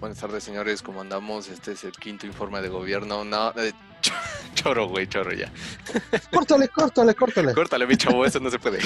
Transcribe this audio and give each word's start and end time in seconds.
Buenas 0.00 0.18
tardes, 0.18 0.44
señores. 0.44 0.80
¿Cómo 0.80 1.00
andamos? 1.00 1.48
Este 1.48 1.72
es 1.72 1.82
el 1.82 1.90
quinto 1.92 2.24
informe 2.24 2.60
de 2.60 2.68
gobierno. 2.68 3.24
No, 3.24 3.50
eh, 3.56 3.72
choro, 4.54 4.86
güey, 4.86 5.08
choro 5.08 5.32
ya. 5.32 5.50
Córtale, 6.32 6.68
córtale, 6.68 7.14
córtale. 7.14 7.52
Córtale, 7.52 7.86
mi 7.86 7.96
chavo, 7.96 8.24
eso 8.24 8.38
no 8.38 8.48
se 8.48 8.60
puede. 8.60 8.78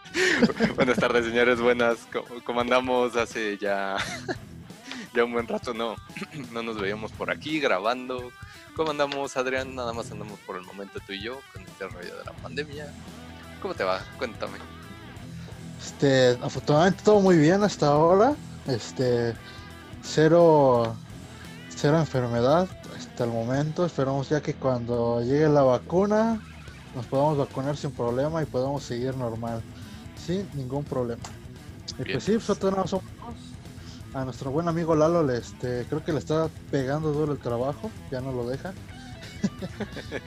Buenas 0.74 0.98
tardes, 0.98 1.26
señores. 1.26 1.60
Buenas. 1.60 1.98
¿Cómo, 2.44 2.60
andamos? 2.60 3.14
Hace 3.14 3.58
ya, 3.58 3.96
ya 5.14 5.24
un 5.24 5.32
buen 5.32 5.46
rato 5.46 5.72
no, 5.72 5.94
no 6.50 6.64
nos 6.64 6.80
veíamos 6.80 7.12
por 7.12 7.30
aquí 7.30 7.60
grabando. 7.60 8.32
¿Cómo 8.74 8.90
andamos, 8.90 9.36
Adrián? 9.36 9.76
Nada 9.76 9.92
más 9.92 10.10
andamos 10.10 10.40
por 10.40 10.56
el 10.56 10.62
momento 10.62 10.98
tú 11.06 11.12
y 11.12 11.22
yo 11.22 11.40
con 11.52 11.62
este 11.62 11.86
rollo 11.86 12.16
de 12.16 12.24
la 12.24 12.32
pandemia. 12.32 12.92
¿Cómo 13.62 13.74
te 13.74 13.84
va? 13.84 14.02
Cuéntame. 14.18 14.58
Este, 15.80 16.36
afortunadamente 16.42 17.04
todo 17.04 17.20
muy 17.20 17.36
bien 17.36 17.62
hasta 17.62 17.86
ahora. 17.86 18.34
Este, 18.66 19.34
cero, 20.02 20.94
cero 21.74 21.98
enfermedad 21.98 22.68
hasta 22.96 23.24
el 23.24 23.30
momento. 23.30 23.84
Esperamos 23.84 24.28
ya 24.28 24.40
que 24.40 24.54
cuando 24.54 25.22
llegue 25.22 25.48
la 25.48 25.62
vacuna 25.62 26.40
nos 26.94 27.06
podamos 27.06 27.38
vacunar 27.38 27.76
sin 27.76 27.92
problema 27.92 28.42
y 28.42 28.46
podamos 28.46 28.82
seguir 28.82 29.16
normal, 29.16 29.62
sin 30.16 30.48
ningún 30.54 30.84
problema. 30.84 31.22
Y 31.98 32.12
pues 32.12 32.24
sí, 32.24 32.32
nosotros 32.32 32.76
no 32.76 32.86
somos 32.86 33.04
a 34.14 34.24
nuestro 34.24 34.50
buen 34.50 34.66
amigo 34.68 34.94
Lalo, 34.96 35.22
le, 35.22 35.38
este, 35.38 35.86
creo 35.88 36.04
que 36.04 36.12
le 36.12 36.18
está 36.18 36.48
pegando 36.70 37.12
duro 37.12 37.32
el 37.32 37.38
trabajo, 37.38 37.90
ya 38.10 38.20
no 38.20 38.32
lo 38.32 38.48
deja. 38.48 38.72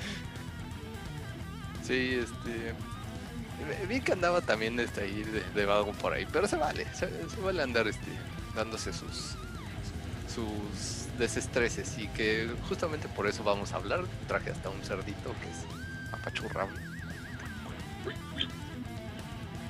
Sí, 1.83 2.17
este. 2.17 2.73
Vi 3.87 3.99
que 3.99 4.13
andaba 4.13 4.39
también 4.41 4.79
este, 4.79 5.01
ahí 5.01 5.23
de, 5.23 5.43
de 5.53 5.65
vago 5.65 5.91
por 5.93 6.13
ahí, 6.13 6.25
pero 6.31 6.47
se 6.47 6.55
vale, 6.55 6.87
se, 6.93 7.09
se 7.29 7.41
vale 7.41 7.61
andar 7.61 7.87
este, 7.87 8.07
dándose 8.55 8.93
sus, 8.93 9.35
sus 10.33 11.07
desestreses 11.17 11.97
y 11.97 12.07
que 12.09 12.49
justamente 12.67 13.07
por 13.07 13.27
eso 13.27 13.43
vamos 13.43 13.71
a 13.73 13.77
hablar. 13.77 14.01
Traje 14.27 14.51
hasta 14.51 14.69
un 14.69 14.81
cerdito 14.83 15.33
que 15.41 15.49
es 15.49 16.13
apachurrable. 16.13 16.79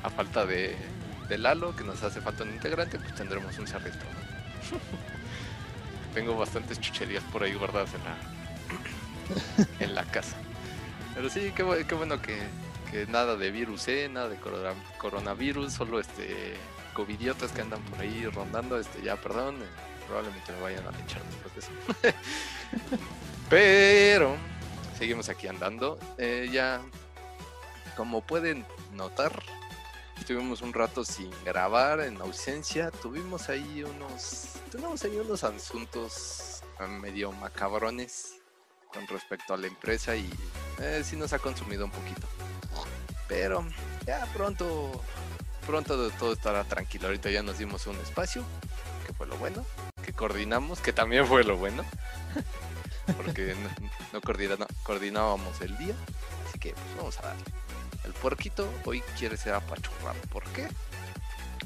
A 0.03 0.09
falta 0.09 0.45
de, 0.45 0.75
Lalo, 1.37 1.75
que 1.75 1.83
nos 1.83 2.01
hace 2.03 2.21
falta 2.21 2.43
un 2.43 2.49
integrante, 2.51 2.99
pues 2.99 3.15
tendremos 3.15 3.57
un 3.57 3.65
cerdito. 3.67 3.97
Tengo 6.13 6.37
bastantes 6.37 6.79
chucherías 6.79 7.23
por 7.25 7.43
ahí 7.43 7.53
guardadas 7.55 7.89
en 7.95 8.03
la, 8.03 8.15
en 9.85 9.95
la 9.95 10.03
casa. 10.05 10.35
Pero 11.15 11.29
sí, 11.29 11.51
qué, 11.55 11.85
qué 11.87 11.95
bueno 11.95 12.21
que, 12.21 12.37
que 12.91 13.07
nada 13.07 13.35
de 13.35 13.49
virus, 13.51 13.87
¿eh? 13.87 14.09
nada 14.11 14.29
de 14.29 14.37
corona- 14.37 14.75
coronavirus, 14.99 15.73
solo 15.73 15.99
este 15.99 16.55
covidiotas 16.93 17.51
que 17.51 17.61
andan 17.61 17.81
por 17.81 17.99
ahí 18.01 18.25
rondando, 18.27 18.77
este 18.77 19.01
ya 19.01 19.15
perdón, 19.15 19.55
probablemente 20.07 20.51
me 20.53 20.61
vayan 20.61 20.85
a 20.87 20.99
echar 21.01 21.21
después 21.23 21.53
de 21.53 21.59
eso. 21.59 22.15
Pero 23.49 24.35
seguimos 24.97 25.29
aquí 25.29 25.47
andando. 25.47 25.99
eh, 26.17 26.49
ya, 26.51 26.81
como 27.95 28.21
pueden 28.21 28.65
notar, 28.93 29.43
estuvimos 30.17 30.61
un 30.61 30.73
rato 30.73 31.03
sin 31.03 31.29
grabar, 31.43 31.99
en 32.01 32.19
ausencia. 32.21 32.89
Tuvimos 32.91 33.49
ahí 33.49 33.83
unos, 33.83 34.53
tenemos 34.71 35.03
ahí 35.03 35.17
unos 35.17 35.43
asuntos 35.43 36.61
ah, 36.79 36.87
medio 36.87 37.31
macabrones 37.33 38.35
con 38.91 39.07
respecto 39.07 39.53
a 39.53 39.57
la 39.57 39.67
empresa 39.67 40.15
y 40.15 40.29
eh, 40.79 41.01
sí 41.03 41.15
nos 41.15 41.33
ha 41.33 41.39
consumido 41.39 41.85
un 41.85 41.91
poquito. 41.91 42.27
Pero 43.27 43.65
ya 44.05 44.25
pronto, 44.33 45.03
pronto 45.65 46.09
todo 46.11 46.33
estará 46.33 46.63
tranquilo. 46.63 47.07
Ahorita 47.07 47.29
ya 47.29 47.41
nos 47.41 47.57
dimos 47.57 47.87
un 47.87 47.95
espacio, 47.97 48.43
que 49.05 49.13
fue 49.13 49.27
lo 49.27 49.37
bueno, 49.37 49.65
que 50.03 50.13
coordinamos, 50.13 50.79
que 50.79 50.93
también 50.93 51.27
fue 51.27 51.43
lo 51.43 51.57
bueno, 51.57 51.83
porque 53.17 53.55
no, 53.55 53.69
no 54.13 54.21
coordina- 54.21 54.67
coordinábamos 54.83 55.61
el 55.61 55.77
día, 55.77 55.95
así 56.47 56.59
que 56.59 56.71
pues 56.73 56.97
vamos 56.97 57.19
a 57.19 57.23
darle. 57.27 57.43
El 58.05 58.13
puerquito 58.13 58.69
hoy 58.85 59.01
quiere 59.17 59.37
ser 59.37 59.53
apachurrado. 59.53 60.19
¿Por 60.31 60.43
qué? 60.51 60.67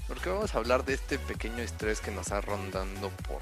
Porque 0.07 0.29
vamos 0.29 0.53
a 0.53 0.59
hablar 0.59 0.85
de 0.85 0.93
este 0.93 1.17
pequeño 1.19 1.63
estrés 1.63 1.99
que 1.99 2.11
nos 2.11 2.31
ha 2.31 2.41
rondando 2.41 3.09
por, 3.27 3.39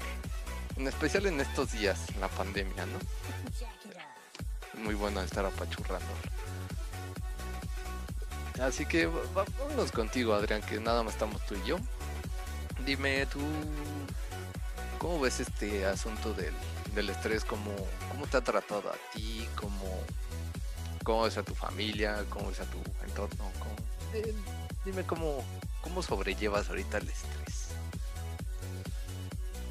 en 0.76 0.88
especial 0.88 1.26
en 1.26 1.40
estos 1.40 1.72
días, 1.72 1.98
la 2.20 2.28
pandemia, 2.28 2.86
¿no? 2.86 2.98
muy 4.82 4.94
bueno 4.94 5.22
estar 5.22 5.44
apachurrando. 5.44 6.06
Así 8.60 8.86
que 8.86 9.06
vámonos 9.06 9.92
contigo, 9.92 10.34
Adrián, 10.34 10.62
que 10.62 10.80
nada 10.80 11.02
más 11.02 11.14
estamos 11.14 11.44
tú 11.46 11.54
y 11.54 11.68
yo. 11.68 11.76
Dime 12.86 13.26
tú, 13.26 13.40
¿cómo 14.98 15.20
ves 15.20 15.40
este 15.40 15.84
asunto 15.84 16.32
del, 16.34 16.54
del 16.94 17.10
estrés? 17.10 17.44
¿Cómo, 17.44 17.72
¿Cómo 18.12 18.26
te 18.28 18.36
ha 18.36 18.40
tratado 18.40 18.88
a 18.90 18.94
ti? 19.12 19.46
¿Cómo, 19.60 20.00
cómo 21.02 21.22
ves 21.24 21.36
a 21.36 21.42
tu 21.42 21.54
familia? 21.54 22.24
¿Cómo 22.30 22.48
ves 22.48 22.60
a 22.60 22.64
tu 22.64 22.78
entorno? 23.04 23.50
¿Cómo- 23.58 23.74
eh, 24.14 24.32
dime 24.84 25.04
cómo, 25.04 25.42
cómo 25.82 26.00
sobrellevas 26.02 26.68
ahorita 26.68 26.98
el 26.98 27.08
estrés. 27.08 27.68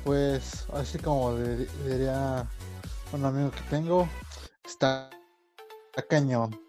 Pues 0.03 0.65
así 0.73 0.99
como 0.99 1.35
di- 1.37 1.65
diría 1.87 2.45
un 3.13 3.25
amigo 3.25 3.49
que 3.51 3.61
tengo, 3.69 4.07
está, 4.65 5.09
cañón. 6.09 6.51
Cañón. 6.51 6.61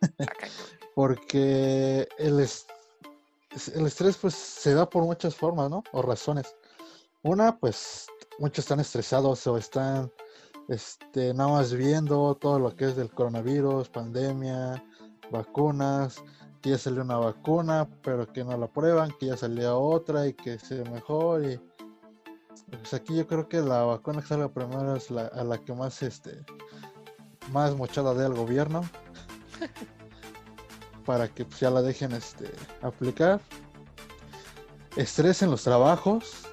Porque 0.94 2.08
el, 2.18 2.40
es- 2.40 2.66
es- 2.66 2.71
el 3.74 3.86
estrés 3.86 4.16
pues 4.16 4.34
se 4.34 4.74
da 4.74 4.88
por 4.88 5.04
muchas 5.04 5.34
formas, 5.34 5.70
¿no? 5.70 5.82
O 5.92 6.02
razones. 6.02 6.54
Una, 7.22 7.58
pues 7.58 8.06
muchos 8.38 8.64
están 8.64 8.80
estresados 8.80 9.46
o 9.46 9.56
están 9.56 10.10
este, 10.68 11.34
nada 11.34 11.50
más 11.50 11.72
viendo 11.72 12.34
todo 12.34 12.58
lo 12.58 12.74
que 12.74 12.86
es 12.86 12.96
del 12.96 13.10
coronavirus, 13.10 13.88
pandemia, 13.88 14.84
vacunas, 15.30 16.22
que 16.60 16.70
ya 16.70 16.78
salió 16.78 17.02
una 17.02 17.18
vacuna, 17.18 17.88
pero 18.02 18.32
que 18.32 18.44
no 18.44 18.56
la 18.56 18.68
prueban, 18.68 19.12
que 19.18 19.26
ya 19.26 19.36
salió 19.36 19.78
otra 19.78 20.26
y 20.26 20.34
que 20.34 20.58
se 20.58 20.84
mejor 20.84 21.44
y 21.44 21.60
pues 22.70 22.94
aquí 22.94 23.16
yo 23.16 23.26
creo 23.26 23.48
que 23.48 23.60
la 23.60 23.82
vacuna 23.82 24.22
que 24.22 24.28
salga 24.28 24.48
primero 24.48 24.96
es 24.96 25.10
la, 25.10 25.26
a 25.26 25.44
la 25.44 25.58
que 25.58 25.74
más 25.74 26.02
este 26.02 26.44
más 27.50 27.74
mochada 27.76 28.14
dé 28.14 28.24
al 28.24 28.34
gobierno 28.34 28.82
para 31.04 31.28
que 31.28 31.44
pues, 31.44 31.60
ya 31.60 31.70
la 31.70 31.82
dejen 31.82 32.12
este 32.12 32.50
aplicar. 32.82 33.40
Estrés 34.96 35.42
en 35.42 35.50
los 35.50 35.62
trabajos 35.62 36.46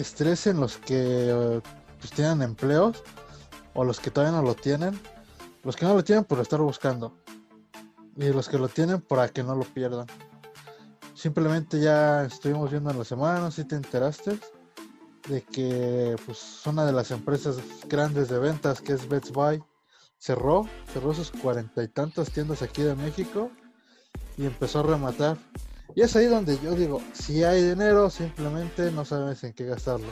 estrés 0.00 0.46
en 0.46 0.60
los 0.60 0.78
que 0.78 1.28
eh, 1.30 1.60
pues 1.98 2.12
tienen 2.12 2.42
empleos 2.42 3.02
o 3.74 3.84
los 3.84 4.00
que 4.00 4.10
todavía 4.10 4.36
no 4.36 4.42
lo 4.42 4.54
tienen. 4.54 4.98
Los 5.62 5.76
que 5.76 5.84
no 5.84 5.94
lo 5.94 6.02
tienen 6.02 6.24
por 6.24 6.40
estar 6.40 6.60
buscando. 6.60 7.14
Y 8.16 8.28
los 8.30 8.48
que 8.48 8.58
lo 8.58 8.68
tienen 8.68 9.00
para 9.00 9.28
que 9.28 9.42
no 9.42 9.54
lo 9.54 9.64
pierdan. 9.64 10.06
Simplemente 11.14 11.80
ya 11.80 12.24
estuvimos 12.24 12.70
viendo 12.70 12.90
en 12.90 12.98
la 12.98 13.04
semana 13.04 13.50
si 13.50 13.64
te 13.64 13.76
enteraste 13.76 14.38
de 15.28 15.42
que 15.42 16.16
pues 16.24 16.62
una 16.66 16.86
de 16.86 16.92
las 16.92 17.10
empresas 17.10 17.58
grandes 17.86 18.30
de 18.30 18.38
ventas 18.38 18.80
que 18.80 18.94
es 18.94 19.06
Best 19.06 19.30
Buy 19.32 19.62
cerró, 20.18 20.66
cerró 20.92 21.12
sus 21.12 21.30
cuarenta 21.30 21.82
y 21.82 21.88
tantas 21.88 22.30
tiendas 22.30 22.62
aquí 22.62 22.82
de 22.82 22.94
México 22.94 23.50
y 24.40 24.46
empezó 24.46 24.80
a 24.80 24.84
rematar. 24.84 25.36
Y 25.94 26.00
es 26.02 26.16
ahí 26.16 26.24
donde 26.26 26.58
yo 26.60 26.74
digo, 26.74 27.02
si 27.12 27.44
hay 27.44 27.62
dinero, 27.62 28.08
simplemente 28.08 28.90
no 28.90 29.04
sabes 29.04 29.44
en 29.44 29.52
qué 29.52 29.66
gastarlo. 29.66 30.06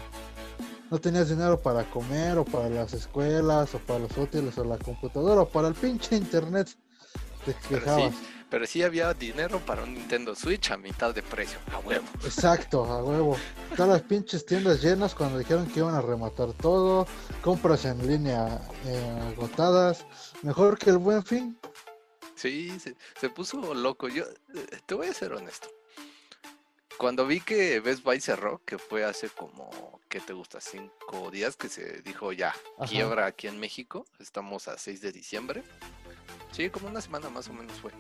No 0.91 0.99
tenías 0.99 1.29
dinero 1.31 1.59
para 1.61 1.89
comer 1.89 2.37
o 2.39 2.45
para 2.45 2.69
las 2.69 2.93
escuelas 2.93 3.75
o 3.75 3.79
para 3.79 4.01
los 4.01 4.17
útiles 4.19 4.59
o 4.59 4.65
la 4.65 4.77
computadora 4.79 5.43
o 5.43 5.49
para 5.49 5.69
el 5.69 5.75
pinche 5.75 6.17
internet. 6.17 6.69
Te 7.45 7.55
Pero 7.71 7.87
sí, 7.95 8.09
quejabas. 8.09 8.15
pero 8.51 8.67
sí 8.67 8.83
había 8.83 9.15
dinero 9.15 9.61
para 9.65 9.85
un 9.85 9.95
Nintendo 9.95 10.35
Switch 10.35 10.71
a 10.71 10.77
mitad 10.77 11.15
de 11.15 11.23
precio, 11.23 11.59
a 11.73 11.79
huevo. 11.79 12.07
Exacto, 12.25 12.85
a 12.85 13.03
huevo. 13.03 13.37
Todas 13.77 13.93
las 13.93 14.03
pinches 14.03 14.45
tiendas 14.45 14.83
llenas 14.83 15.15
cuando 15.15 15.39
dijeron 15.39 15.67
que 15.69 15.81
iban 15.81 15.95
a 15.95 16.01
rematar 16.03 16.53
todo, 16.55 17.07
compras 17.43 17.85
en 17.85 18.07
línea 18.07 18.61
eh, 18.85 19.33
agotadas, 19.33 20.05
mejor 20.43 20.77
que 20.79 20.91
el 20.91 20.99
buen 20.99 21.23
fin. 21.25 21.57
Sí, 22.39 22.79
se, 22.79 22.95
se 23.21 23.29
puso 23.31 23.75
loco. 23.75 24.09
Yo 24.09 24.25
eh, 24.25 24.79
te 24.87 24.95
voy 24.95 25.09
a 25.09 25.15
ser 25.15 25.33
honesto. 25.33 25.69
Cuando 26.97 27.27
vi 27.27 27.41
que 27.41 27.81
Best 27.81 28.03
Buy 28.03 28.21
cerró, 28.21 28.61
que 28.65 28.79
fue 28.79 29.05
hace 29.05 29.29
como, 29.29 30.01
¿qué 30.09 30.21
te 30.21 30.33
gusta? 30.33 30.61
Cinco 30.61 31.31
días 31.31 31.57
que 31.57 31.69
se 31.69 32.01
dijo 32.03 32.33
ya, 32.33 32.55
Ajá. 32.77 32.89
quiebra 32.89 33.27
aquí 33.27 33.47
en 33.49 33.59
México. 33.59 34.05
Estamos 34.19 34.69
a 34.69 34.79
6 34.79 35.01
de 35.01 35.13
diciembre. 35.13 35.63
Sí, 36.53 36.71
como 36.71 36.89
una 36.89 37.01
semana 37.01 37.29
más 37.29 37.49
o 37.49 37.53
menos 37.53 37.79
fue. 37.81 37.93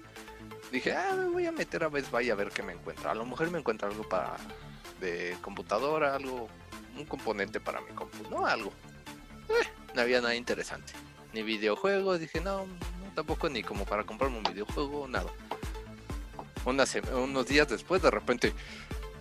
Dije, 0.73 0.93
ah, 0.93 1.14
me 1.17 1.29
voy 1.29 1.46
a 1.46 1.52
meter 1.52 1.84
a 1.84 1.88
Best 1.88 2.11
Buy 2.11 2.31
a 2.31 2.34
ver 2.34 2.50
qué 2.50 2.62
me 2.62 2.73
encuentra. 2.73 3.11
A 3.12 3.14
lo 3.14 3.25
mejor 3.26 3.50
me 3.50 3.58
encuentra 3.58 3.88
algo 3.88 4.08
para 4.08 4.37
de 5.00 5.37
computadora, 5.43 6.14
algo, 6.14 6.49
un 6.96 7.05
componente 7.05 7.61
para 7.61 7.81
mi 7.81 7.93
compu, 7.93 8.29
no 8.31 8.46
algo. 8.46 8.73
Eh, 9.49 9.67
no 9.94 10.00
había 10.00 10.20
nada 10.20 10.34
interesante. 10.34 10.93
Ni 11.32 11.43
videojuegos, 11.43 12.20
dije, 12.20 12.41
no, 12.41 12.67
tampoco 13.19 13.49
ni 13.49 13.65
como 13.65 13.85
para 13.85 14.05
comprarme 14.05 14.37
un 14.38 14.44
videojuego, 14.44 15.09
nada. 15.09 15.26
Una 16.65 16.85
unos 17.15 17.47
días 17.47 17.67
después, 17.69 18.00
de 18.00 18.11
repente, 18.12 18.53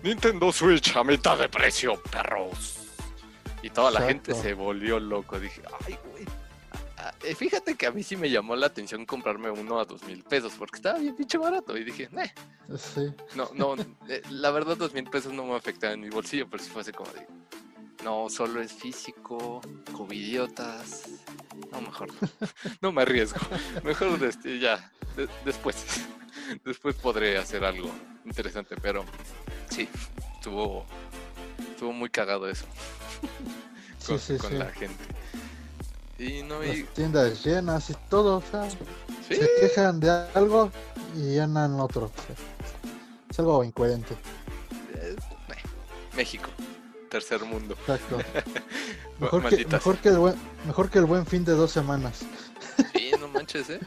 Nintendo 0.04 0.52
Switch 0.52 0.94
a 0.96 1.02
mitad 1.02 1.36
de 1.36 1.48
precio, 1.48 2.00
perros. 2.04 2.76
Y 3.60 3.70
toda 3.70 3.90
la 3.90 4.02
gente 4.02 4.34
se 4.36 4.54
volvió 4.54 5.00
loco. 5.00 5.40
Dije, 5.40 5.62
ay, 5.84 5.98
güey. 6.12 6.24
Eh, 7.24 7.34
Fíjate 7.34 7.74
que 7.74 7.86
a 7.86 7.90
mí 7.90 8.04
sí 8.04 8.16
me 8.16 8.30
llamó 8.30 8.54
la 8.54 8.66
atención 8.66 9.04
comprarme 9.04 9.50
uno 9.50 9.80
a 9.80 9.84
dos 9.84 10.04
mil 10.04 10.22
pesos 10.22 10.52
porque 10.56 10.76
estaba 10.76 10.98
bien 11.00 11.16
pinche 11.16 11.36
barato. 11.38 11.76
Y 11.76 11.82
dije, 11.82 12.08
"Neh, 12.12 12.32
Sí. 12.76 13.08
no, 13.34 13.50
no, 13.54 13.74
eh, 14.08 14.22
la 14.30 14.52
verdad 14.52 14.76
dos 14.76 14.92
mil 14.94 15.10
pesos 15.10 15.32
no 15.32 15.44
me 15.44 15.56
afectaban 15.56 15.94
en 15.94 16.00
mi 16.02 16.10
bolsillo, 16.10 16.46
pero 16.48 16.62
si 16.62 16.70
fuese 16.70 16.92
como 16.92 17.10
de, 17.12 17.26
no, 18.04 18.28
solo 18.30 18.60
es 18.62 18.72
físico, 18.72 19.60
covidiotas, 19.92 21.02
no, 21.72 21.80
mejor 21.80 22.08
no, 22.12 22.28
no 22.80 22.92
me 22.92 23.02
arriesgo, 23.02 23.40
mejor 23.84 24.22
este, 24.24 24.58
ya, 24.58 24.92
de- 25.16 25.28
después, 25.44 25.76
después 26.64 26.94
podré 26.96 27.38
hacer 27.38 27.64
algo 27.64 27.90
interesante, 28.24 28.76
pero 28.80 29.04
sí, 29.70 29.88
estuvo, 30.36 30.84
estuvo 31.70 31.92
muy 31.92 32.08
cagado 32.10 32.48
eso 32.48 32.66
con, 34.06 34.18
sí, 34.18 34.36
con 34.38 34.50
sí. 34.50 34.56
la 34.56 34.70
gente. 34.70 35.04
Y 36.18 36.42
no, 36.42 36.64
y, 36.64 36.82
Las 36.82 36.94
tiendas 36.94 37.44
llenas 37.44 37.90
y 37.90 37.94
todo, 38.10 38.38
o 38.38 38.42
sea, 38.50 38.68
se 39.28 39.48
quejan 39.60 40.00
de 40.00 40.10
algo 40.34 40.70
y 41.16 41.34
llenan 41.34 41.78
otro. 41.78 42.06
o 42.06 42.08
sea, 42.08 42.34
es 43.30 43.38
algo 43.38 43.62
incoherente. 43.62 44.14
eh, 44.94 45.14
México, 46.16 46.48
tercer 47.08 47.42
mundo. 47.44 47.74
Exacto. 47.80 48.18
Mejor 49.18 49.40
que, 49.42 49.48
Malditas. 49.50 49.72
mejor, 49.72 49.98
que 49.98 50.08
el 50.10 50.18
buen, 50.18 50.34
mejor 50.66 50.90
que 50.90 50.98
el 50.98 51.04
buen 51.06 51.26
fin 51.26 51.44
de 51.44 51.52
dos 51.52 51.72
semanas. 51.72 52.20
Sí, 52.94 53.10
no 53.18 53.26
manches, 53.26 53.68
¿eh? 53.70 53.80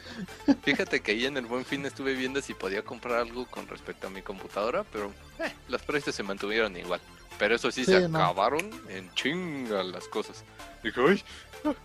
Fíjate 0.64 1.00
que 1.00 1.12
ahí 1.12 1.26
en 1.26 1.38
el 1.38 1.46
Buen 1.46 1.64
Fin 1.64 1.86
estuve 1.86 2.14
viendo 2.14 2.42
si 2.42 2.54
podía 2.54 2.84
comprar 2.84 3.20
algo 3.20 3.46
con 3.46 3.66
respecto 3.70 4.08
a 4.08 4.10
mi 4.10 4.22
computadora, 4.22 4.84
pero 4.92 5.14
eh, 5.40 5.54
los 5.70 5.82
precios 5.84 6.14
se 6.14 6.24
mantuvieron 6.24 6.76
igual. 6.76 7.00
Pero 7.40 7.56
eso 7.56 7.72
sí, 7.72 7.86
Sí, 7.86 7.92
se 7.94 8.10
no. 8.10 8.18
acabaron 8.20 8.70
en 8.90 9.10
chinga 9.14 9.82
las 9.84 10.10
cosas. 10.10 10.44
Dije, 10.84 11.00
¡ay! 11.08 11.24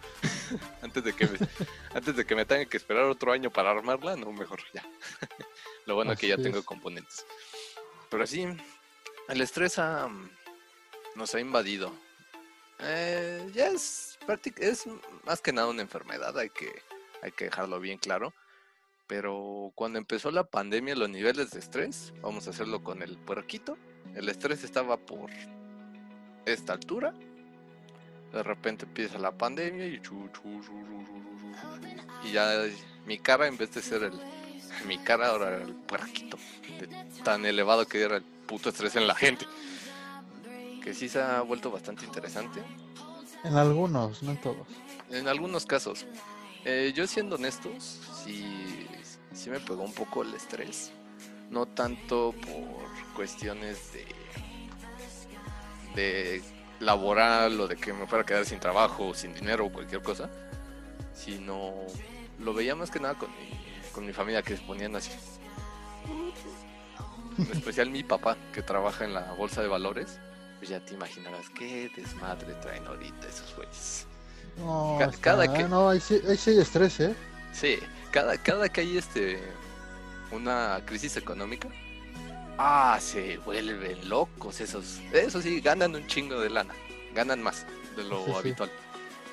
antes 0.83 1.05
de 1.05 1.13
que 1.13 1.27
me, 1.27 1.39
antes 1.95 2.17
de 2.17 2.25
que 2.27 2.35
me 2.35 2.45
tenga 2.45 2.65
que 2.65 2.77
esperar 2.77 3.05
otro 3.05 3.31
año 3.33 3.51
para 3.51 3.71
armarla, 3.71 4.17
no, 4.17 4.33
mejor 4.33 4.59
ya. 4.75 4.83
Lo 5.87 5.95
bueno 5.95 6.17
que 6.17 6.27
ya 6.27 6.35
Así 6.35 6.43
tengo 6.43 6.59
es. 6.59 6.65
componentes. 6.65 7.25
Pero 8.11 8.27
sí, 8.27 8.47
el 9.29 9.41
estrés 9.41 9.79
ha- 9.79 10.09
nos 11.17 11.35
ha 11.35 11.41
invadido. 11.41 11.93
Eh, 12.81 13.51
ya 13.55 13.69
es, 13.69 14.19
es 14.59 14.85
más 15.25 15.41
que 15.41 15.53
nada 15.53 15.69
una 15.69 15.83
enfermedad, 15.83 16.39
hay 16.39 16.51
que, 16.51 16.71
hay 17.23 17.33
que 17.33 17.47
dejarlo 17.47 17.81
bien 17.81 17.99
claro. 17.99 18.33
Pero 19.07 19.73
cuando 19.75 19.99
empezó 19.99 20.31
la 20.31 20.45
pandemia, 20.45 20.97
los 20.97 21.09
niveles 21.09 21.51
de 21.53 21.61
estrés, 21.61 22.13
vamos 22.21 22.47
a 22.47 22.51
hacerlo 22.51 22.83
con 22.83 23.03
el 23.03 23.17
puerquito, 23.19 23.79
el 24.15 24.29
estrés 24.29 24.65
estaba 24.65 24.97
por 24.97 25.31
esta 26.45 26.73
altura. 26.73 27.15
De 28.33 28.43
repente 28.43 28.85
empieza 28.85 29.19
la 29.19 29.31
pandemia 29.31 29.87
y 29.87 30.01
chu, 30.03 30.29
chu, 30.33 30.61
chu, 30.61 30.87
y 32.25 32.33
ya 32.33 32.65
mi 33.07 33.19
cara 33.19 33.47
en 33.47 33.57
vez 33.57 33.73
de 33.73 33.81
ser 33.81 34.03
el 34.03 34.21
mi 34.87 34.99
cara 34.99 35.29
ahora 35.29 35.57
era 35.57 35.65
el 35.65 35.75
puerquito 35.75 36.37
tan 37.25 37.47
elevado 37.47 37.87
que 37.87 38.03
era 38.03 38.17
el 38.17 38.23
puto 38.23 38.69
estrés 38.69 38.97
en 38.97 39.07
la 39.07 39.15
gente 39.15 39.47
que 40.87 40.95
sí 40.95 41.09
se 41.09 41.21
ha 41.21 41.41
vuelto 41.41 41.69
bastante 41.73 42.05
interesante 42.05 42.63
En 43.43 43.57
algunos, 43.57 44.23
no 44.23 44.31
en 44.31 44.41
todos. 44.41 44.69
en 45.11 45.27
algunos 45.27 45.67
casos. 45.67 46.07
Eh, 46.65 46.93
yo 46.95 47.09
siendo 47.09 47.35
honestos, 47.35 48.01
sí, 48.25 48.87
sí 49.33 49.51
me 49.51 49.59
pegó 49.59 49.83
un 49.83 49.93
poco 49.93 50.23
el 50.23 50.33
estrés. 50.33 50.93
No 51.51 51.67
tanto 51.67 52.33
por 52.41 53.15
cuestiones 53.17 53.93
de, 53.95 54.07
de 56.01 56.43
laboral 56.79 57.61
o 57.61 57.67
de 57.67 57.75
que 57.75 57.93
me 57.93 58.07
fuera 58.07 58.23
a 58.23 58.27
quedar 58.27 58.45
sin 58.47 58.61
trabajo, 58.61 59.13
sin 59.13 59.35
dinero 59.35 59.67
o 59.67 59.73
cualquier 59.73 60.03
cosa, 60.03 60.31
sino 61.13 61.75
lo 62.39 62.55
veía 62.55 62.77
más 62.77 62.93
que 62.93 63.01
nada 63.01 63.15
con 63.19 63.29
mi, 63.31 63.51
con 63.93 64.07
mi 64.07 64.13
familia 64.13 64.41
que 64.41 64.57
se 64.57 64.63
ponían 64.63 64.95
así. 64.95 65.11
En 67.39 67.51
especial 67.51 67.91
mi 67.91 68.05
papá, 68.05 68.37
que 68.53 68.63
trabaja 68.63 69.05
en 69.05 69.15
la 69.15 69.33
bolsa 69.33 69.63
de 69.63 69.69
valores. 69.69 70.21
Pues 70.59 70.71
ya 70.71 70.81
te 70.81 70.95
imaginarás 70.95 71.49
qué 71.51 71.91
desmadre 71.95 72.55
traen 72.63 72.87
ahorita 72.87 73.29
esos 73.29 73.55
güeyes. 73.57 74.07
No, 74.59 74.97
Ca- 74.99 75.05
está- 75.07 75.21
cada 75.21 75.53
que- 75.53 75.65
no 75.69 75.89
ahí, 75.91 76.01
sí, 76.01 76.21
ahí 76.29 76.37
sí 76.37 76.51
hay 76.51 76.61
estrés, 76.61 76.99
¿eh? 77.01 77.15
Sí, 77.53 77.79
cada, 78.11 78.37
cada 78.39 78.69
que 78.69 78.81
hay 78.81 78.97
este 78.99 79.39
una 80.33 80.81
crisis 80.87 81.17
económica, 81.17 81.69
ah, 82.59 82.99
se 83.01 83.37
vuelven 83.39 84.09
locos 84.09 84.61
esos. 84.61 84.99
Eso 85.13 85.41
sí, 85.43 85.61
ganan 85.61 85.95
un 85.95 86.07
chingo 86.07 86.41
de 86.41 86.49
lana, 86.51 86.75
ganan 87.15 87.43
más 87.43 87.67
de 87.97 88.05
lo 88.05 88.19
Sí, 88.25 88.31
sí. 88.33 88.37
habitual, 88.39 88.71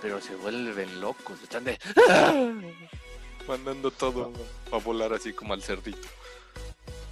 pero 0.01 0.19
se 0.21 0.35
vuelven 0.35 0.99
locos, 1.01 1.41
están 1.41 1.63
de 1.63 1.79
mandando 3.47 3.91
todo 3.91 4.31
a 4.71 4.77
volar 4.77 5.13
así 5.13 5.33
como 5.33 5.53
al 5.53 5.61
cerdito. 5.63 6.07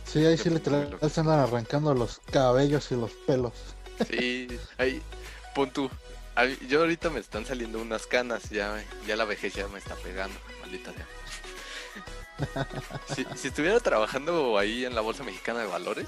Sí, 0.05 0.25
ahí 0.25 0.37
sí 0.37 0.49
literal 0.49 0.97
andan 1.01 1.39
arrancando 1.39 1.93
los 1.93 2.19
cabellos 2.31 2.91
y 2.91 2.95
los 2.95 3.11
pelos. 3.25 3.53
Sí, 4.09 4.48
ahí, 4.77 5.01
mí- 6.45 6.57
Yo 6.68 6.80
ahorita 6.81 7.09
me 7.09 7.19
están 7.19 7.45
saliendo 7.45 7.80
unas 7.80 8.06
canas, 8.07 8.50
ya, 8.50 8.83
ya 9.06 9.15
la 9.15 9.25
vejez 9.25 9.53
ya 9.53 9.68
me 9.68 9.80
está 9.80 9.95
pegando, 9.95 10.38
maldita 10.62 10.92
sea. 10.94 11.07
Si, 13.15 13.25
si 13.36 13.48
estuviera 13.50 13.80
trabajando 13.80 14.57
ahí 14.57 14.86
en 14.86 14.95
la 14.95 15.01
Bolsa 15.01 15.24
Mexicana 15.24 15.59
de 15.59 15.68
Valores, 15.68 16.07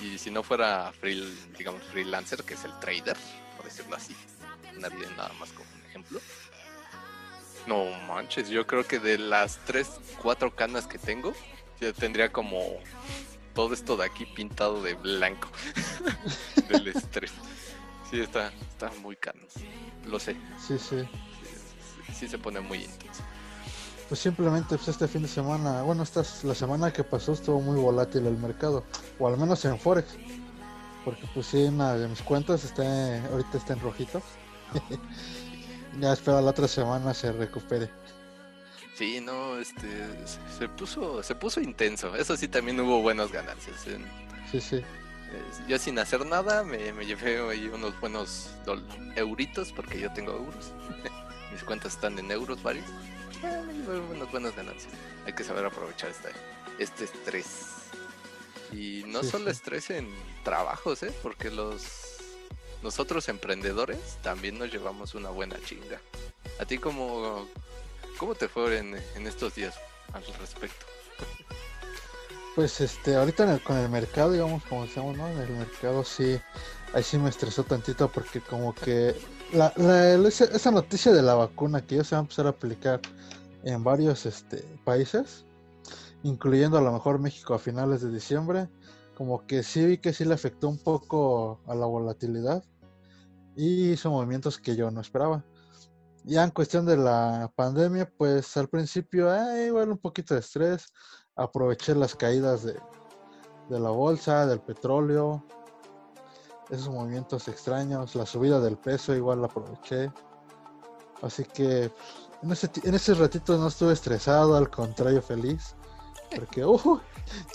y 0.00 0.18
si 0.18 0.30
no 0.30 0.42
fuera 0.42 0.92
free, 1.00 1.36
digamos 1.56 1.82
freelancer, 1.84 2.42
que 2.44 2.54
es 2.54 2.64
el 2.64 2.78
trader, 2.80 3.16
por 3.56 3.64
decirlo 3.64 3.96
así, 3.96 4.14
nadie 4.78 5.06
nada 5.16 5.32
más 5.40 5.50
como 5.50 5.68
un 5.74 5.86
ejemplo. 5.88 6.20
No 7.66 7.86
manches, 8.06 8.48
yo 8.50 8.66
creo 8.66 8.86
que 8.86 8.98
de 8.98 9.16
las 9.18 9.58
3, 9.64 9.88
4 10.22 10.54
canas 10.54 10.86
que 10.86 10.98
tengo, 10.98 11.34
ya 11.80 11.92
tendría 11.92 12.30
como 12.30 12.78
todo 13.54 13.72
esto 13.74 13.96
de 13.96 14.04
aquí 14.04 14.26
pintado 14.26 14.82
de 14.82 14.94
blanco 14.94 15.48
del 16.68 16.88
estrés. 16.88 17.32
Sí, 18.10 18.20
está, 18.20 18.48
está 18.70 18.90
muy 19.02 19.16
cano. 19.16 19.40
Lo 20.06 20.18
sé. 20.20 20.36
Sí, 20.58 20.78
sí. 20.78 21.00
Sí, 21.00 21.06
sí- 22.06 22.12
sí 22.14 22.28
se 22.28 22.38
pone 22.38 22.60
muy 22.60 22.84
intenso. 22.84 23.22
Pues 24.08 24.20
simplemente 24.20 24.76
pues 24.76 24.88
este 24.88 25.08
fin 25.08 25.22
de 25.22 25.28
semana, 25.28 25.82
bueno, 25.82 26.02
esta 26.02 26.20
es 26.20 26.44
la 26.44 26.54
semana 26.54 26.92
que 26.92 27.02
pasó 27.04 27.32
estuvo 27.32 27.60
muy 27.60 27.80
volátil 27.80 28.26
el 28.26 28.36
mercado, 28.36 28.84
o 29.18 29.26
al 29.26 29.38
menos 29.38 29.64
en 29.64 29.78
Forex, 29.78 30.08
porque 31.06 31.26
pues 31.32 31.46
sí, 31.46 31.62
una 31.64 31.94
de 31.94 32.06
mis 32.08 32.20
cuentas 32.20 32.64
está 32.64 32.82
ahorita 33.30 33.56
está 33.56 33.72
en 33.72 33.80
rojito. 33.80 34.20
ya 36.00 36.12
espero 36.12 36.40
la 36.42 36.50
otra 36.50 36.68
semana 36.68 37.14
se 37.14 37.32
recupere. 37.32 37.90
Sí, 38.96 39.20
no, 39.20 39.58
este 39.58 39.88
se- 40.58 40.68
puso, 40.68 41.22
se 41.22 41.34
puso 41.34 41.60
intenso. 41.60 42.14
Eso 42.14 42.36
sí 42.36 42.46
también 42.48 42.78
hubo 42.80 43.00
buenas 43.02 43.32
ganancias. 43.32 43.86
En- 43.86 44.06
Sí, 44.52 44.60
sí. 44.60 44.76
eh, 44.76 44.84
yo 45.66 45.78
sin 45.78 45.98
hacer 45.98 46.24
nada 46.24 46.62
me, 46.62 46.92
me 46.92 47.04
llevé 47.06 47.38
ahí 47.50 47.66
unos 47.72 47.98
buenos 48.00 48.50
euritos 49.16 49.72
porque 49.72 49.98
yo 50.00 50.12
tengo 50.12 50.32
euros. 50.32 50.72
Mis 51.52 51.62
cuentas 51.64 51.94
están 51.94 52.18
en 52.18 52.30
euros 52.30 52.62
varios. 52.62 52.86
Eh, 53.42 53.62
me 53.66 53.72
llevé 53.74 53.98
unas 53.98 54.30
buenas 54.30 54.54
ganancias. 54.54 54.92
Hay 55.26 55.32
que 55.32 55.42
saber 55.42 55.64
aprovechar 55.64 56.10
este, 56.10 56.28
este 56.78 57.04
estrés. 57.04 57.46
Y 58.72 59.02
no 59.06 59.22
Sí, 59.22 59.30
solo 59.30 59.44
sí. 59.46 59.50
estrés 59.50 59.90
en 59.90 60.08
trabajos, 60.44 61.02
¿eh? 61.02 61.12
Porque 61.22 61.50
los 61.50 61.84
nosotros 62.82 63.28
emprendedores 63.28 63.98
también 64.22 64.58
nos 64.58 64.70
llevamos 64.70 65.14
una 65.14 65.30
buena 65.30 65.56
chinga. 65.64 66.00
¿A 66.60 66.64
ti 66.66 66.76
cómo, 66.78 67.48
cómo 68.18 68.34
te 68.34 68.48
fue 68.48 68.78
en, 68.78 68.94
estos 69.26 69.54
días 69.54 69.74
al 70.12 70.24
respecto? 70.40 70.86
Pues 72.54 72.80
este, 72.80 73.16
ahorita 73.16 73.44
en 73.44 73.50
el- 73.50 73.62
con 73.62 73.76
el 73.76 73.88
mercado, 73.88 74.32
digamos, 74.32 74.64
como 74.64 74.84
decíamos, 74.84 75.16
¿no? 75.16 75.26
En 75.28 75.38
el 75.38 75.50
mercado 75.50 76.04
sí, 76.04 76.38
ahí 76.92 77.02
sí 77.02 77.18
me 77.18 77.28
estresó 77.28 77.64
tantito 77.64 78.10
porque 78.10 78.40
como 78.40 78.74
que 78.74 79.14
la, 79.52 79.72
esa, 80.28 80.70
noticia 80.70 81.12
de 81.12 81.22
la 81.22 81.34
vacuna 81.34 81.84
que 81.84 81.96
ya 81.96 82.04
se 82.04 82.14
va 82.14 82.20
a 82.20 82.22
empezar 82.22 82.46
a 82.46 82.50
aplicar 82.50 83.00
en 83.64 83.82
varios 83.82 84.26
este, 84.26 84.58
países, 84.84 85.44
incluyendo 86.22 86.78
a 86.78 86.82
lo 86.82 86.92
mejor 86.92 87.18
México 87.18 87.54
a 87.54 87.58
finales 87.58 88.02
de 88.02 88.10
diciembre, 88.10 88.68
como 89.16 89.46
que 89.46 89.62
sí 89.62 89.84
vi 89.84 89.98
que 89.98 90.12
sí 90.12 90.24
le 90.24 90.34
afectó 90.34 90.68
un 90.68 90.78
poco 90.78 91.60
a 91.66 91.74
la 91.74 91.86
volatilidad 91.86 92.64
y 93.56 93.90
hizo 93.92 94.10
movimientos 94.10 94.58
que 94.58 94.76
yo 94.76 94.90
no 94.90 95.00
esperaba. 95.00 95.44
Ya 96.24 96.42
en 96.42 96.50
cuestión 96.50 96.86
de 96.86 96.96
la 96.96 97.52
pandemia, 97.54 98.10
pues 98.16 98.56
al 98.56 98.68
principio, 98.68 99.34
eh, 99.34 99.66
igual 99.66 99.90
un 99.90 99.98
poquito 99.98 100.32
de 100.34 100.40
estrés, 100.40 100.86
aproveché 101.36 101.94
las 101.94 102.14
caídas 102.14 102.62
de, 102.62 102.80
de 103.68 103.80
la 103.80 103.90
bolsa, 103.90 104.46
del 104.46 104.60
petróleo, 104.60 105.44
esos 106.70 106.88
movimientos 106.88 107.46
extraños, 107.48 108.14
la 108.14 108.24
subida 108.24 108.58
del 108.60 108.78
peso 108.78 109.14
igual 109.14 109.42
la 109.42 109.48
aproveché. 109.48 110.10
Así 111.20 111.44
que 111.44 111.90
pues, 111.90 112.32
en 112.42 112.52
ese, 112.52 112.70
en 112.88 112.94
ese 112.94 113.14
ratito 113.14 113.58
no 113.58 113.68
estuve 113.68 113.92
estresado, 113.92 114.56
al 114.56 114.70
contrario 114.70 115.20
feliz, 115.20 115.76
porque 116.34 116.64
uh, 116.64 117.00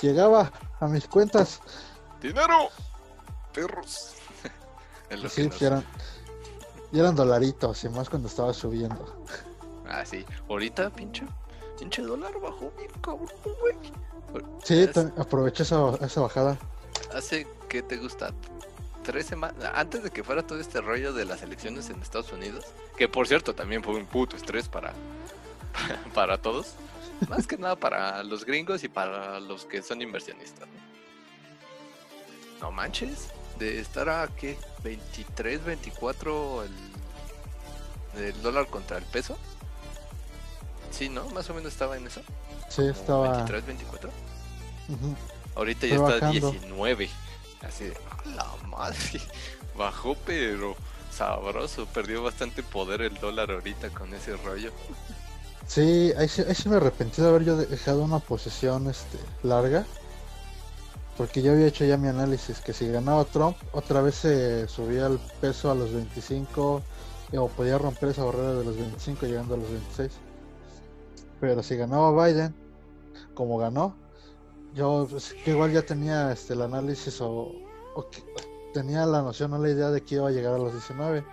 llegaba 0.02 0.52
a 0.80 0.88
mis 0.88 1.08
cuentas, 1.08 1.60
¡Dinero! 2.22 2.70
¡Perros! 3.54 4.14
sí, 5.10 5.48
pues, 5.48 5.50
nos- 5.50 5.62
eran, 5.62 5.84
Y 6.92 7.00
eran 7.00 7.16
dolaritos, 7.16 7.84
y 7.84 7.90
más 7.90 8.10
cuando 8.10 8.28
estaba 8.28 8.54
subiendo. 8.54 9.24
Ah, 9.88 10.06
sí. 10.06 10.26
Ahorita, 10.48 10.90
pinche, 10.90 11.26
pinche 11.78 12.02
dólar 12.02 12.40
bajó 12.40 12.72
bien 12.78 12.92
cabrón, 13.02 13.30
güey. 13.60 13.76
Sí, 14.64 14.88
aproveché 15.18 15.64
esa, 15.64 15.96
esa 16.02 16.22
bajada. 16.22 16.58
Hace, 17.14 17.48
¿qué 17.68 17.82
te 17.82 17.98
gusta? 17.98 18.32
Tres 19.04 19.26
semanas, 19.26 19.56
antes 19.74 20.04
de 20.04 20.12
que 20.12 20.24
fuera 20.24 20.46
todo 20.46 20.60
este 20.60 20.82
rollo 20.82 21.14
de 21.14 21.26
las 21.26 21.42
elecciones 21.42 21.90
en 21.90 22.02
Estados 22.02 22.32
Unidos, 22.32 22.66
que 22.98 23.08
por 23.08 23.28
cierto 23.28 23.56
también 23.56 23.84
fue 23.84 23.96
un 23.96 24.06
puto 24.06 24.36
estrés 24.36 24.68
para, 24.68 24.94
para 26.14 26.38
todos, 26.38 26.76
más 27.28 27.48
que 27.48 27.58
nada 27.58 27.76
para 27.76 28.24
los 28.24 28.46
gringos 28.46 28.84
y 28.84 28.90
para 28.90 29.40
los 29.40 29.66
que 29.66 29.82
son 29.82 30.02
inversionistas. 30.02 30.68
No, 32.60 32.68
No 32.68 32.72
manches, 32.72 33.30
de 33.60 33.80
estar 33.80 34.10
a 34.10 34.28
qué, 34.28 34.58
23, 34.84 35.64
24 35.64 36.64
el, 36.64 36.72
el 38.24 38.42
dólar 38.42 38.68
contra 38.68 38.98
el 38.98 39.04
peso. 39.04 39.38
Sí, 40.92 41.10
¿no? 41.10 41.26
Más 41.30 41.50
o 41.50 41.54
menos 41.54 41.72
estaba 41.72 41.98
en 41.98 42.08
eso. 42.08 42.22
Sí, 42.70 42.78
como 42.78 42.90
estaba. 42.90 43.30
23, 43.32 43.66
24. 43.66 44.10
Ujú. 44.90 45.16
Ahorita 45.56 45.88
ya 45.88 45.98
Fue 46.00 46.14
está 46.16 46.26
bajando. 46.28 46.52
19. 46.52 47.10
Así 47.62 47.84
de, 47.86 47.94
"A 47.96 48.30
la 48.30 48.68
madre. 48.68 48.98
Bajó, 49.78 50.16
pero 50.26 50.76
sabroso. 51.12 51.86
Perdió 51.88 52.24
bastante 52.24 52.64
poder 52.64 53.02
el 53.02 53.14
dólar 53.16 53.52
ahorita 53.52 53.90
con 53.90 54.14
ese 54.14 54.36
rollo. 54.38 54.72
Sí, 55.68 56.12
ahí 56.18 56.28
sí, 56.28 56.44
ahí 56.48 56.56
sí 56.56 56.68
me 56.70 56.78
arrepentí 56.78 57.22
de 57.22 57.28
haber 57.30 57.44
yo 57.44 57.56
dejado 57.58 58.02
una 58.02 58.20
posición 58.20 58.90
este, 58.90 59.20
larga. 59.44 59.86
Porque 61.20 61.42
yo 61.42 61.52
había 61.52 61.68
hecho 61.68 61.84
ya 61.84 61.98
mi 61.98 62.08
análisis 62.08 62.62
que 62.62 62.72
si 62.72 62.88
ganaba 62.88 63.26
Trump, 63.26 63.58
otra 63.74 64.02
vez 64.02 64.16
se 64.16 64.70
subía 64.70 65.08
el 65.08 65.20
peso 65.42 65.70
a 65.70 65.76
los 65.76 65.92
25 65.92 66.82
eh, 67.34 67.38
o 67.38 67.50
podía 67.50 67.78
romper 67.78 68.12
esa 68.12 68.24
barrera 68.24 68.54
de 68.54 68.64
los 68.64 68.78
25 68.78 69.26
llegando 69.26 69.56
a 69.56 69.58
los 69.58 69.70
26. 69.70 70.14
Pero 71.42 71.62
si 71.62 71.76
ganaba 71.76 72.26
Biden, 72.26 72.56
como 73.34 73.58
ganó, 73.58 73.98
yo 74.74 75.08
pues, 75.10 75.36
que 75.44 75.52
igual 75.52 75.74
ya 75.74 75.82
tenía 75.82 76.32
este, 76.32 76.54
el 76.54 76.62
análisis 76.62 77.20
o, 77.20 77.52
tenía 78.74 79.06
la 79.06 79.22
noción 79.22 79.52
o 79.52 79.58
la 79.58 79.70
idea 79.72 79.92
de 79.92 80.00
que 80.00 80.16
iba 80.16 80.30
a 80.30 80.32
llegar 80.32 80.54
a 80.54 80.58
los 80.58 80.72
19. 80.72 81.26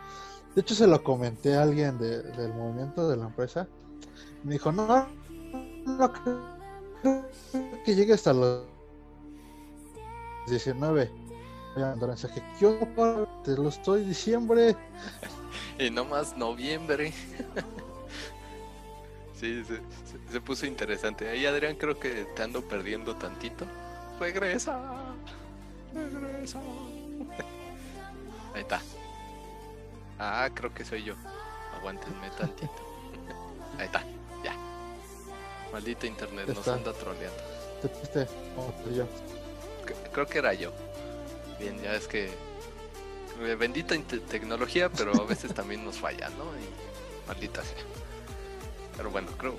De 0.57 0.62
hecho, 0.62 0.75
se 0.75 0.88
lo 0.88 1.05
comenté 1.05 1.55
a 1.55 1.62
alguien 1.62 1.97
de- 1.97 2.25
del 2.25 2.52
movimiento 2.55 3.09
de 3.09 3.19
la 3.19 3.26
empresa. 3.26 3.69
Me 4.43 4.55
dijo, 4.55 4.73
no, 4.73 5.07
no 5.87 6.12
creo 6.12 6.57
que 7.85 7.95
llegue 7.95 8.14
hasta 8.14 8.33
los 8.33 8.75
19. 10.46 11.10
Voy 11.74 11.82
a 11.82 11.86
mandar 11.88 12.08
mensaje. 12.10 12.42
Yo 12.60 12.78
te 13.44 13.52
lo 13.52 13.68
estoy 13.68 14.04
diciembre. 14.04 14.76
Y 15.78 15.90
no 15.90 16.06
más 16.06 16.34
noviembre. 16.38 17.12
sí, 19.38 19.62
se, 19.64 19.76
se- 19.76 20.32
se 20.32 20.40
puso 20.40 20.64
interesante. 20.64 21.28
Ahí, 21.28 21.44
Adrián, 21.44 21.76
creo 21.76 21.98
que 21.98 22.24
te 22.34 22.42
ando 22.42 22.62
perdiendo 22.62 23.14
tantito. 23.16 23.66
Regresa. 24.18 24.80
Regresa. 25.92 26.58
Ahí 28.54 28.62
está. 28.62 28.80
Ah, 30.18 30.48
creo 30.54 30.72
que 30.72 30.84
soy 30.84 31.04
yo. 31.04 31.14
Aguántenme 31.78 32.30
tantito. 32.38 32.72
Ahí 33.78 33.84
está, 33.84 34.02
ya. 34.42 34.54
Maldito 35.72 36.06
internet, 36.06 36.48
nos 36.48 36.58
está. 36.58 36.74
anda 36.74 36.92
troleando. 36.94 37.38
Te 37.82 37.88
fuiste 37.88 38.26
que 38.84 38.94
yo. 38.94 39.06
Creo 39.95 40.26
que 40.26 40.38
era 40.38 40.52
yo. 40.55 40.73
Bien, 41.59 41.81
ya 41.83 41.95
es 41.95 42.07
que. 42.09 42.26
eh, 43.40 43.55
Bendita 43.59 43.95
tecnología, 44.28 44.90
pero 44.90 45.12
a 45.23 45.25
veces 45.26 45.55
también 45.55 45.85
nos 45.85 45.97
falla, 45.99 46.28
¿no? 46.31 46.45
Y 46.59 47.28
maldita 47.28 47.62
sea. 47.62 47.78
Pero 48.97 49.11
bueno, 49.11 49.31
creo, 49.37 49.57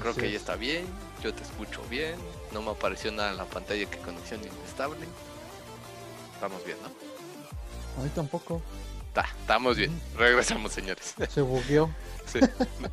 creo 0.00 0.12
Así 0.12 0.20
que 0.20 0.26
ahí 0.26 0.34
es. 0.34 0.36
está 0.36 0.56
bien. 0.56 0.86
Yo 1.22 1.34
te 1.34 1.42
escucho 1.42 1.82
bien. 1.88 2.16
No 2.52 2.62
me 2.62 2.70
apareció 2.70 3.12
nada 3.12 3.30
en 3.30 3.36
la 3.36 3.44
pantalla 3.46 3.88
que 3.88 3.98
conexión 3.98 4.40
inestable. 4.40 5.06
Estamos 6.34 6.64
bien, 6.64 6.76
¿no? 6.82 8.00
A 8.00 8.04
mí 8.04 8.10
tampoco. 8.14 8.62
Está, 9.08 9.26
estamos 9.40 9.76
bien. 9.76 10.00
Regresamos, 10.16 10.72
señores. 10.72 11.14
Se 11.28 11.40
bugueó. 11.40 11.90
Sí, 12.24 12.38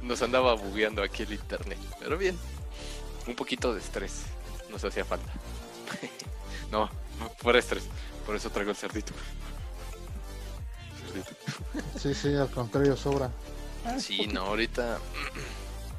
nos 0.01 0.22
andaba 0.24 0.56
bugueando 0.56 1.03
aquí 1.03 1.22
el 1.24 1.32
internet. 1.34 1.77
Pero 2.00 2.18
bien. 2.18 2.38
Un 3.27 3.36
poquito 3.36 3.74
de 3.74 3.79
estrés. 3.79 4.24
Nos 4.70 4.84
hacía 4.84 5.06
falta. 5.06 5.32
no, 6.71 6.89
fuera 7.38 7.59
estrés. 7.59 7.83
Por 8.25 8.35
eso 8.35 8.49
traigo 8.49 8.71
el 8.71 8.77
cerdito. 8.77 9.13
Cerdito. 11.05 11.31
Sí, 11.97 12.13
sí, 12.13 12.35
al 12.35 12.49
contrario, 12.51 12.95
sobra. 12.95 13.31
Sí, 13.99 14.27
no, 14.27 14.41
ahorita. 14.41 14.99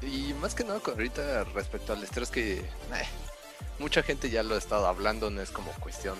Y 0.01 0.33
más 0.41 0.55
que 0.55 0.63
nada, 0.63 0.79
con 0.79 0.95
ahorita 0.95 1.43
respecto 1.43 1.93
al 1.93 2.01
estrés 2.01 2.31
que. 2.31 2.57
eh, 2.57 2.65
mucha 3.77 4.01
gente 4.01 4.31
ya 4.31 4.41
lo 4.41 4.55
ha 4.55 4.57
estado 4.57 4.87
hablando, 4.87 5.29
no 5.29 5.41
es 5.41 5.51
como 5.51 5.71
cuestión 5.73 6.17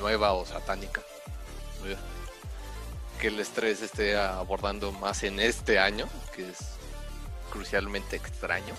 nueva 0.00 0.32
o 0.32 0.44
satánica. 0.44 1.00
Que 3.20 3.28
el 3.28 3.38
estrés 3.38 3.82
esté 3.82 4.16
abordando 4.16 4.90
más 4.90 5.22
en 5.22 5.38
este 5.38 5.78
año, 5.78 6.08
que 6.34 6.48
es 6.48 6.58
crucialmente 7.52 8.16
extraño. 8.16 8.74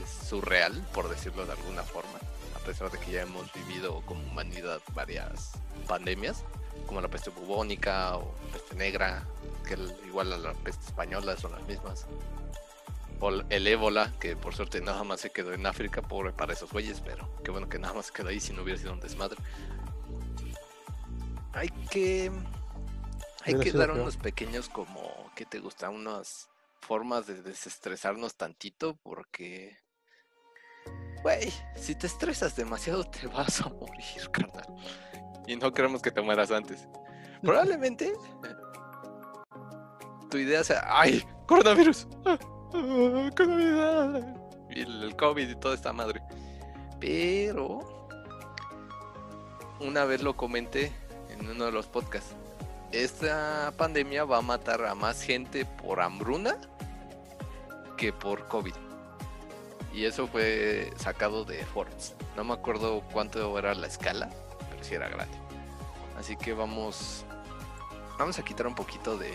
Es 0.00 0.28
surreal, 0.28 0.86
por 0.94 1.08
decirlo 1.08 1.44
de 1.44 1.52
alguna 1.52 1.82
forma. 1.82 2.18
Pesar 2.64 2.90
de 2.90 2.98
que 2.98 3.10
ya 3.10 3.22
hemos 3.22 3.52
vivido 3.52 4.02
como 4.06 4.22
humanidad 4.22 4.80
varias 4.94 5.52
pandemias, 5.88 6.44
como 6.86 7.00
la 7.00 7.08
peste 7.08 7.30
bubónica 7.30 8.16
o 8.16 8.32
peste 8.52 8.76
negra, 8.76 9.26
que 9.66 9.74
el- 9.74 9.94
igual 10.06 10.32
a 10.32 10.38
la 10.38 10.54
peste 10.54 10.86
española 10.86 11.36
son 11.36 11.52
las 11.52 11.62
mismas. 11.66 12.06
O 13.20 13.30
el- 13.30 13.66
ébola, 13.66 14.12
que 14.20 14.36
por 14.36 14.54
suerte 14.54 14.80
nada 14.80 15.02
más 15.04 15.20
se 15.20 15.30
quedó 15.30 15.52
en 15.52 15.66
África, 15.66 16.02
pobre 16.02 16.32
para 16.32 16.52
esos 16.52 16.70
güeyes, 16.72 17.00
pero 17.00 17.28
qué 17.44 17.50
bueno 17.50 17.68
que 17.68 17.78
nada 17.78 17.94
más 17.94 18.06
se 18.06 18.12
quedó 18.12 18.28
ahí 18.28 18.40
si 18.40 18.52
no 18.52 18.62
hubiera 18.62 18.78
sido 18.78 18.92
un 18.92 19.00
desmadre. 19.00 19.38
Hay 21.52 21.68
que. 21.90 22.30
Hay 23.44 23.58
que 23.58 23.72
dar 23.72 23.90
unos 23.90 24.16
pequeños 24.16 24.68
como, 24.68 25.30
¿qué 25.34 25.44
te 25.44 25.58
gusta? 25.58 25.90
Unas 25.90 26.48
formas 26.80 27.26
de 27.26 27.42
desestresarnos 27.42 28.36
tantito 28.36 28.96
porque... 29.02 29.81
Güey, 31.22 31.52
si 31.76 31.94
te 31.94 32.06
estresas 32.06 32.56
demasiado 32.56 33.04
te 33.04 33.26
vas 33.26 33.60
a 33.60 33.68
morir, 33.68 34.30
carnal. 34.32 34.66
Y 35.46 35.56
no 35.56 35.72
queremos 35.72 36.02
que 36.02 36.10
te 36.10 36.20
mueras 36.20 36.50
antes. 36.50 36.88
Probablemente 37.42 38.12
tu 40.30 40.38
idea 40.38 40.64
sea, 40.64 40.82
¡ay! 40.86 41.22
¡Coronavirus! 41.46 42.06
¡Ah! 42.24 42.38
¡Ah! 42.72 43.30
¡Coronavirus! 43.36 44.24
Y 44.70 44.80
el, 44.80 45.02
el 45.02 45.16
COVID 45.16 45.48
y 45.48 45.54
toda 45.56 45.74
esta 45.74 45.92
madre. 45.92 46.22
Pero 46.98 48.08
una 49.80 50.04
vez 50.04 50.22
lo 50.22 50.36
comenté 50.36 50.92
en 51.28 51.48
uno 51.48 51.66
de 51.66 51.72
los 51.72 51.86
podcasts. 51.86 52.34
Esta 52.92 53.72
pandemia 53.76 54.24
va 54.24 54.38
a 54.38 54.42
matar 54.42 54.84
a 54.84 54.94
más 54.94 55.22
gente 55.22 55.64
por 55.64 56.00
hambruna 56.00 56.56
que 57.96 58.12
por 58.12 58.46
COVID. 58.48 58.74
Y 59.92 60.06
eso 60.06 60.26
fue 60.26 60.92
sacado 60.96 61.44
de 61.44 61.64
Forbes. 61.66 62.14
No 62.36 62.44
me 62.44 62.54
acuerdo 62.54 63.02
cuánto 63.12 63.58
era 63.58 63.74
la 63.74 63.86
escala, 63.86 64.30
pero 64.70 64.82
sí 64.82 64.94
era 64.94 65.08
grande. 65.08 65.36
Así 66.18 66.36
que 66.36 66.54
vamos, 66.54 67.24
vamos 68.18 68.38
a 68.38 68.42
quitar 68.42 68.66
un 68.66 68.74
poquito 68.74 69.18
de, 69.18 69.32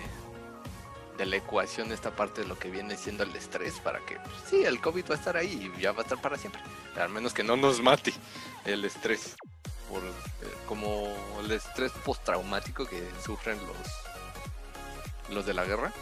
de 1.17 1.25
la 1.25 1.35
ecuación 1.35 1.91
esta 1.91 2.15
parte 2.15 2.41
de 2.41 2.47
lo 2.47 2.57
que 2.57 2.69
viene 2.69 2.97
siendo 2.97 3.23
el 3.23 3.35
estrés 3.35 3.79
para 3.79 3.99
que, 3.99 4.15
pues, 4.15 4.35
sí, 4.49 4.63
el 4.63 4.79
COVID 4.81 5.05
va 5.09 5.15
a 5.15 5.17
estar 5.17 5.37
ahí 5.37 5.71
y 5.75 5.81
ya 5.81 5.91
va 5.91 5.99
a 5.99 6.03
estar 6.03 6.19
para 6.21 6.37
siempre. 6.37 6.61
Al 6.95 7.09
menos 7.09 7.33
que 7.33 7.43
no 7.43 7.55
nos 7.55 7.81
mate 7.81 8.13
el 8.65 8.83
estrés. 8.85 9.35
Por, 9.89 10.03
eh, 10.03 10.11
como 10.67 11.07
el 11.39 11.51
estrés 11.51 11.91
postraumático 12.03 12.85
que 12.85 13.09
sufren 13.23 13.57
los, 13.59 15.35
los 15.35 15.45
de 15.45 15.53
la 15.53 15.65
guerra. 15.65 15.93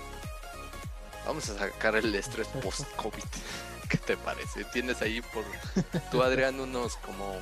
Vamos 1.26 1.50
a 1.50 1.58
sacar 1.58 1.96
el 1.96 2.14
estrés 2.16 2.48
post-COVID. 2.48 3.24
¿Qué 3.96 4.16
te 4.16 4.18
parece? 4.18 4.66
¿Tienes 4.66 5.02
ahí 5.02 5.22
por 5.22 5.46
tú, 6.12 6.22
Adrián, 6.22 6.60
unos 6.60 6.98
como 6.98 7.34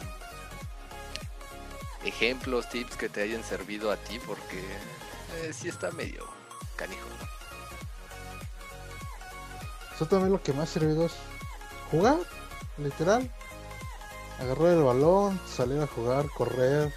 ejemplos, 2.05 2.69
tips 2.69 2.95
que 2.95 3.09
te 3.09 3.23
hayan 3.23 3.43
servido 3.43 3.91
a 3.91 3.97
ti? 3.97 4.19
Porque 4.19 4.59
eh, 5.37 5.51
sí 5.51 5.67
está 5.67 5.89
medio 5.91 6.27
canijo. 6.75 7.07
Eso 9.95 10.05
también 10.05 10.31
lo 10.31 10.43
que 10.43 10.53
me 10.53 10.61
ha 10.61 10.67
servido 10.67 11.07
es 11.07 11.13
jugar, 11.89 12.19
literal. 12.77 13.31
Agarrar 14.39 14.73
el 14.73 14.83
balón, 14.83 15.41
salir 15.47 15.81
a 15.81 15.87
jugar, 15.87 16.27
correr. 16.29 16.93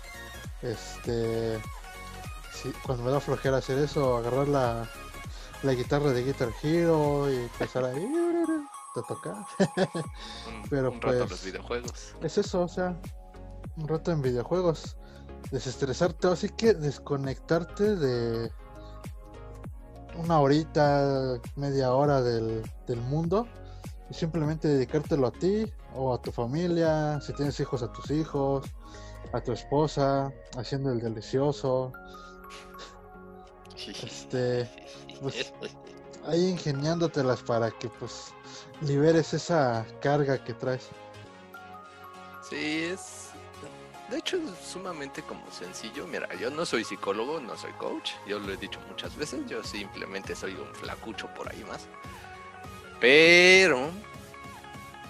Este. 0.60 1.58
sí, 2.52 2.70
cuando 2.82 3.04
me 3.04 3.10
da 3.10 3.20
flojera 3.20 3.56
hacer 3.56 3.78
eso, 3.78 4.18
agarrar 4.18 4.48
la, 4.48 4.86
la 5.62 5.72
guitarra 5.72 6.10
de 6.10 6.24
Guitar 6.24 6.50
Hero 6.62 7.32
y 7.32 7.36
empezar 7.36 7.84
ahí. 7.86 8.06
Te 8.96 9.02
toca. 9.02 9.46
Pero 10.70 10.90
un 10.90 11.02
rato 11.02 11.18
pues- 11.18 11.30
los 11.30 11.44
videojuegos. 11.44 12.14
Es 12.22 12.38
eso, 12.38 12.62
o 12.62 12.68
sea, 12.68 12.98
un 13.76 13.86
rato 13.86 14.10
en 14.10 14.22
videojuegos. 14.22 14.96
Desestresarte, 15.50 16.28
así 16.28 16.48
que 16.48 16.72
desconectarte 16.72 17.94
de, 17.94 18.50
una 20.16 20.40
horita, 20.40 21.38
media 21.56 21.92
hora 21.92 22.22
del, 22.22 22.62
del 22.86 23.00
mundo 23.02 23.46
y 24.10 24.14
simplemente 24.14 24.66
dedicártelo 24.68 25.26
a 25.26 25.30
ti 25.30 25.70
o 25.94 26.14
a 26.14 26.22
tu 26.22 26.32
familia, 26.32 27.20
si 27.20 27.34
tienes 27.34 27.60
hijos 27.60 27.82
a 27.82 27.92
tus 27.92 28.10
hijos, 28.10 28.66
a 29.32 29.40
tu 29.42 29.52
esposa, 29.52 30.32
haciendo 30.56 30.90
el 30.90 31.00
delicioso. 31.00 31.92
Este, 34.02 34.68
pues, 35.20 35.52
ahí 36.26 36.48
ingeniándotelas 36.48 37.42
para 37.42 37.70
que 37.70 37.88
pues 37.88 38.32
liberes 38.80 39.32
esa 39.34 39.86
carga 40.00 40.42
que 40.42 40.54
traes. 40.54 40.88
Sí, 42.48 42.84
es. 42.84 43.30
De 44.10 44.18
hecho, 44.18 44.36
es 44.36 44.66
sumamente 44.66 45.22
como 45.22 45.50
sencillo. 45.50 46.06
Mira, 46.06 46.28
yo 46.36 46.50
no 46.50 46.64
soy 46.64 46.84
psicólogo, 46.84 47.40
no 47.40 47.56
soy 47.56 47.72
coach. 47.72 48.12
Yo 48.26 48.38
lo 48.38 48.52
he 48.52 48.56
dicho 48.56 48.78
muchas 48.88 49.16
veces. 49.16 49.40
Yo 49.46 49.64
simplemente 49.64 50.36
soy 50.36 50.52
un 50.52 50.72
flacucho 50.74 51.28
por 51.34 51.50
ahí 51.50 51.64
más. 51.64 51.88
Pero 53.00 53.90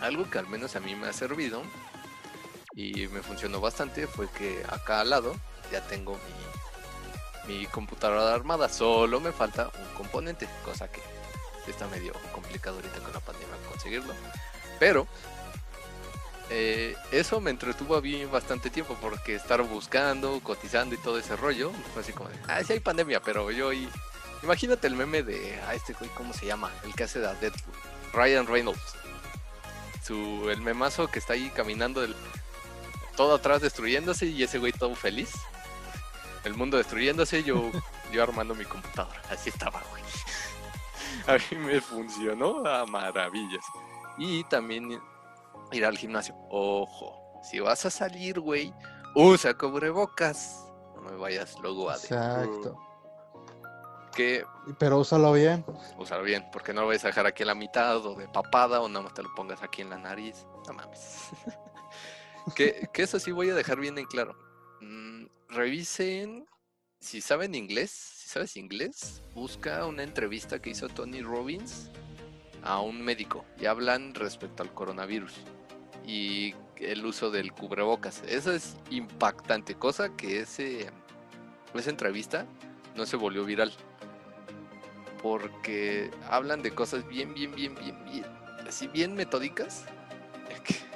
algo 0.00 0.28
que 0.30 0.38
al 0.38 0.48
menos 0.48 0.76
a 0.76 0.80
mí 0.80 0.94
me 0.94 1.08
ha 1.08 1.12
servido 1.12 1.62
y 2.74 3.08
me 3.08 3.22
funcionó 3.22 3.60
bastante 3.60 4.06
fue 4.06 4.28
que 4.28 4.62
acá 4.68 5.00
al 5.00 5.10
lado 5.10 5.34
ya 5.72 5.80
tengo 5.86 6.12
mi, 6.12 6.55
mi 7.46 7.66
computadora 7.66 8.34
armada. 8.34 8.68
Solo 8.68 9.20
me 9.20 9.32
falta 9.32 9.68
un 9.68 9.94
componente, 9.94 10.48
cosa 10.64 10.88
que 10.90 11.00
está 11.66 11.86
medio 11.88 12.12
complicado 12.32 12.76
ahorita 12.76 13.00
con 13.00 13.12
la 13.12 13.20
pandemia 13.20 13.56
conseguirlo. 13.68 14.14
Pero 14.78 15.06
eh, 16.50 16.96
eso 17.10 17.40
me 17.40 17.50
entretuvo 17.50 17.96
a 17.96 18.00
mí 18.00 18.24
bastante 18.24 18.70
tiempo 18.70 18.96
porque 19.00 19.34
estar 19.34 19.62
buscando, 19.62 20.40
cotizando 20.40 20.94
y 20.94 20.98
todo 20.98 21.18
ese 21.18 21.36
rollo, 21.36 21.72
fue 21.92 22.02
así 22.02 22.12
como 22.12 22.28
de, 22.28 22.36
ah, 22.46 22.62
sí 22.64 22.74
hay 22.74 22.80
pandemia, 22.80 23.20
pero 23.20 23.50
yo 23.50 23.72
y... 23.72 23.88
Imagínate 24.42 24.86
el 24.86 24.94
meme 24.94 25.22
de, 25.22 25.58
ah, 25.66 25.74
este 25.74 25.94
güey, 25.94 26.10
¿cómo 26.10 26.32
se 26.34 26.46
llama? 26.46 26.70
El 26.84 26.94
que 26.94 27.04
hace 27.04 27.18
de 27.18 27.34
Deadpool, 27.36 27.74
Ryan 28.12 28.46
Reynolds. 28.46 28.94
Su, 30.04 30.50
el 30.50 30.60
memazo 30.60 31.08
que 31.08 31.18
está 31.18 31.32
ahí 31.32 31.50
caminando 31.50 32.02
del, 32.02 32.14
todo 33.16 33.34
atrás 33.34 33.62
destruyéndose 33.62 34.26
y 34.26 34.42
ese 34.42 34.58
güey 34.58 34.72
todo 34.72 34.94
feliz. 34.94 35.30
El 36.46 36.54
mundo 36.54 36.76
destruyéndose, 36.76 37.42
yo, 37.42 37.72
yo 38.12 38.22
armando 38.22 38.54
mi 38.54 38.64
computadora. 38.64 39.20
Así 39.28 39.48
estaba, 39.48 39.82
güey. 39.90 40.02
A 41.26 41.32
mí 41.32 41.58
me 41.58 41.80
funcionó 41.80 42.64
a 42.64 42.86
maravillas. 42.86 43.64
Y 44.16 44.44
también 44.44 45.00
ir 45.72 45.84
al 45.84 45.98
gimnasio. 45.98 46.36
Ojo, 46.48 47.40
si 47.42 47.58
vas 47.58 47.84
a 47.84 47.90
salir, 47.90 48.38
güey, 48.38 48.72
usa 49.16 49.54
cubrebocas. 49.54 50.68
No 50.94 51.00
me 51.00 51.16
vayas 51.16 51.58
luego 51.58 51.90
a 51.90 51.96
Exacto. 51.96 52.78
Que, 54.14 54.44
Pero 54.78 55.00
úsalo 55.00 55.32
bien. 55.32 55.64
Úsalo 55.98 56.22
bien, 56.22 56.46
porque 56.52 56.72
no 56.72 56.82
lo 56.82 56.86
vayas 56.86 57.04
a 57.06 57.08
dejar 57.08 57.26
aquí 57.26 57.42
en 57.42 57.48
la 57.48 57.54
mitad 57.56 58.06
o 58.06 58.14
de 58.14 58.28
papada 58.28 58.80
o 58.80 58.88
nada 58.88 59.02
más 59.02 59.14
te 59.14 59.24
lo 59.24 59.34
pongas 59.34 59.64
aquí 59.64 59.82
en 59.82 59.90
la 59.90 59.98
nariz. 59.98 60.46
No 60.68 60.74
mames. 60.74 61.30
que, 62.54 62.88
que, 62.92 63.02
eso 63.02 63.18
sí 63.18 63.32
voy 63.32 63.50
a 63.50 63.54
dejar 63.56 63.80
bien 63.80 63.98
en 63.98 64.06
claro. 64.06 64.45
Revisen 65.48 66.46
si 67.00 67.20
saben 67.20 67.54
inglés, 67.54 67.90
si 67.90 68.28
sabes 68.28 68.56
inglés, 68.56 69.22
busca 69.34 69.86
una 69.86 70.02
entrevista 70.02 70.60
que 70.60 70.70
hizo 70.70 70.88
Tony 70.88 71.22
Robbins 71.22 71.90
a 72.62 72.80
un 72.80 73.00
médico 73.00 73.44
y 73.60 73.66
hablan 73.66 74.14
respecto 74.14 74.62
al 74.62 74.74
coronavirus 74.74 75.34
y 76.04 76.54
el 76.78 77.04
uso 77.04 77.30
del 77.30 77.52
cubrebocas. 77.52 78.22
Eso 78.26 78.52
es 78.52 78.76
impactante, 78.90 79.74
cosa 79.76 80.16
que 80.16 80.40
ese, 80.40 80.90
esa 81.74 81.90
entrevista 81.90 82.46
no 82.96 83.06
se 83.06 83.16
volvió 83.16 83.44
viral. 83.44 83.72
Porque 85.22 86.10
hablan 86.28 86.62
de 86.62 86.72
cosas 86.72 87.06
bien, 87.06 87.34
bien, 87.34 87.54
bien, 87.54 87.74
bien, 87.74 88.04
bien, 88.04 88.24
así 88.66 88.86
bien 88.88 89.14
metódicas. 89.14 89.84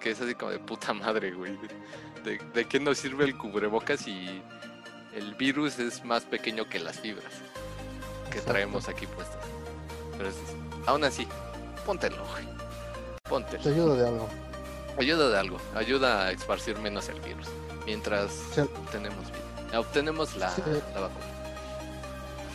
Que, 0.00 0.12
es 0.12 0.20
así 0.22 0.34
como 0.34 0.50
de 0.50 0.58
puta 0.58 0.94
madre, 0.94 1.30
güey. 1.32 1.58
De, 2.24 2.38
de, 2.54 2.64
qué 2.66 2.78
nos 2.80 2.98
sirve 2.98 3.24
el 3.24 3.36
cubrebocas 3.36 4.06
y 4.06 4.42
el 5.14 5.34
virus 5.34 5.78
es 5.78 6.04
más 6.04 6.24
pequeño 6.24 6.68
que 6.68 6.78
las 6.78 7.00
fibras 7.00 7.32
que 8.30 8.40
traemos 8.40 8.88
aquí 8.88 9.06
puestas. 9.06 9.44
Pero 10.16 10.30
aún 10.86 11.04
así, 11.04 11.26
póntelo, 11.84 12.24
güey. 12.32 12.48
Póntelo. 13.28 13.62
Te 13.62 13.68
ayuda 13.70 13.94
de 13.94 14.08
algo. 14.08 14.28
Ayuda 14.98 15.28
de 15.28 15.38
algo. 15.38 15.58
Ayuda 15.74 16.26
a 16.26 16.32
esparcir 16.32 16.78
menos 16.78 17.08
el 17.08 17.20
virus. 17.20 17.46
Mientras 17.86 18.32
obtenemos, 18.58 19.26
obtenemos 19.76 20.36
la, 20.36 20.50
la, 20.94 21.00
vacuna. 21.00 21.26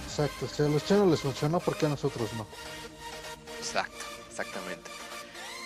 Exacto. 0.08 0.47
Si 0.47 0.63
a 0.63 0.67
los 0.67 0.86
chinos 0.86 1.10
les 1.10 1.21
funcionó, 1.21 1.60
¿por 1.60 1.75
qué 1.75 1.88
a 1.88 1.89
nosotros 1.89 2.32
no? 2.34 2.47
Exacto, 3.58 4.06
exactamente. 4.30 4.91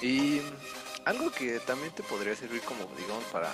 Y 0.01 0.41
algo 1.05 1.31
que 1.31 1.59
también 1.59 1.91
te 1.91 2.03
podría 2.03 2.35
servir 2.35 2.61
como, 2.61 2.85
digamos, 2.95 3.23
para 3.25 3.51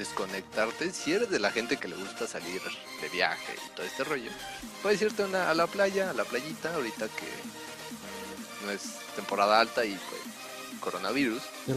desconectarte, 0.00 0.92
si 0.92 1.12
eres 1.12 1.28
de 1.28 1.38
la 1.38 1.52
gente 1.52 1.76
que 1.76 1.86
le 1.86 1.94
gusta 1.94 2.26
salir 2.26 2.62
de 3.02 3.08
viaje 3.10 3.54
y 3.54 3.76
todo 3.76 3.84
este 3.84 4.02
rollo, 4.02 4.30
puedes 4.82 5.00
irte 5.02 5.22
a 5.22 5.54
la 5.54 5.66
playa, 5.66 6.10
a 6.10 6.14
la 6.14 6.24
playita, 6.24 6.74
ahorita 6.74 7.06
que 7.08 8.64
no 8.64 8.70
es 8.72 8.82
temporada 9.14 9.60
alta 9.60 9.84
y 9.84 9.92
pues 9.92 10.80
coronavirus. 10.80 11.42
Ya, 11.66 11.74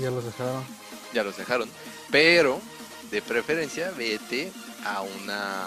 ya 0.00 0.10
los 0.10 0.24
dejaron. 0.24 0.64
Ya 1.14 1.22
los 1.22 1.36
dejaron. 1.36 1.68
Pero, 2.10 2.60
de 3.12 3.22
preferencia, 3.22 3.92
vete 3.92 4.52
a 4.84 5.02
una 5.02 5.66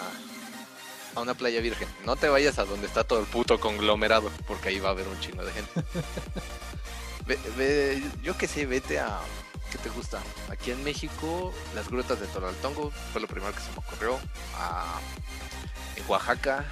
a 1.14 1.20
una 1.20 1.32
playa 1.32 1.62
virgen. 1.62 1.88
No 2.04 2.16
te 2.16 2.28
vayas 2.28 2.58
a 2.58 2.66
donde 2.66 2.86
está 2.86 3.04
todo 3.04 3.20
el 3.20 3.26
puto 3.26 3.58
conglomerado, 3.58 4.30
porque 4.46 4.68
ahí 4.68 4.80
va 4.80 4.90
a 4.90 4.92
haber 4.92 5.08
un 5.08 5.18
chingo 5.18 5.42
de 5.42 5.52
gente. 5.52 5.82
ve, 7.56 8.02
yo 8.22 8.36
que 8.36 8.46
sé, 8.46 8.66
vete 8.66 8.98
a 8.98 9.18
¿Qué 9.76 9.90
te 9.90 9.94
gusta? 9.94 10.22
Aquí 10.50 10.70
en 10.70 10.82
México, 10.82 11.52
las 11.74 11.90
grutas 11.90 12.18
de 12.18 12.26
Toraltongo 12.28 12.90
fue 13.12 13.20
lo 13.20 13.26
primero 13.28 13.52
que 13.52 13.60
se 13.60 13.70
me 13.72 13.78
ocurrió. 13.78 14.18
Ah, 14.54 14.98
en 15.96 16.02
Oaxaca, 16.08 16.64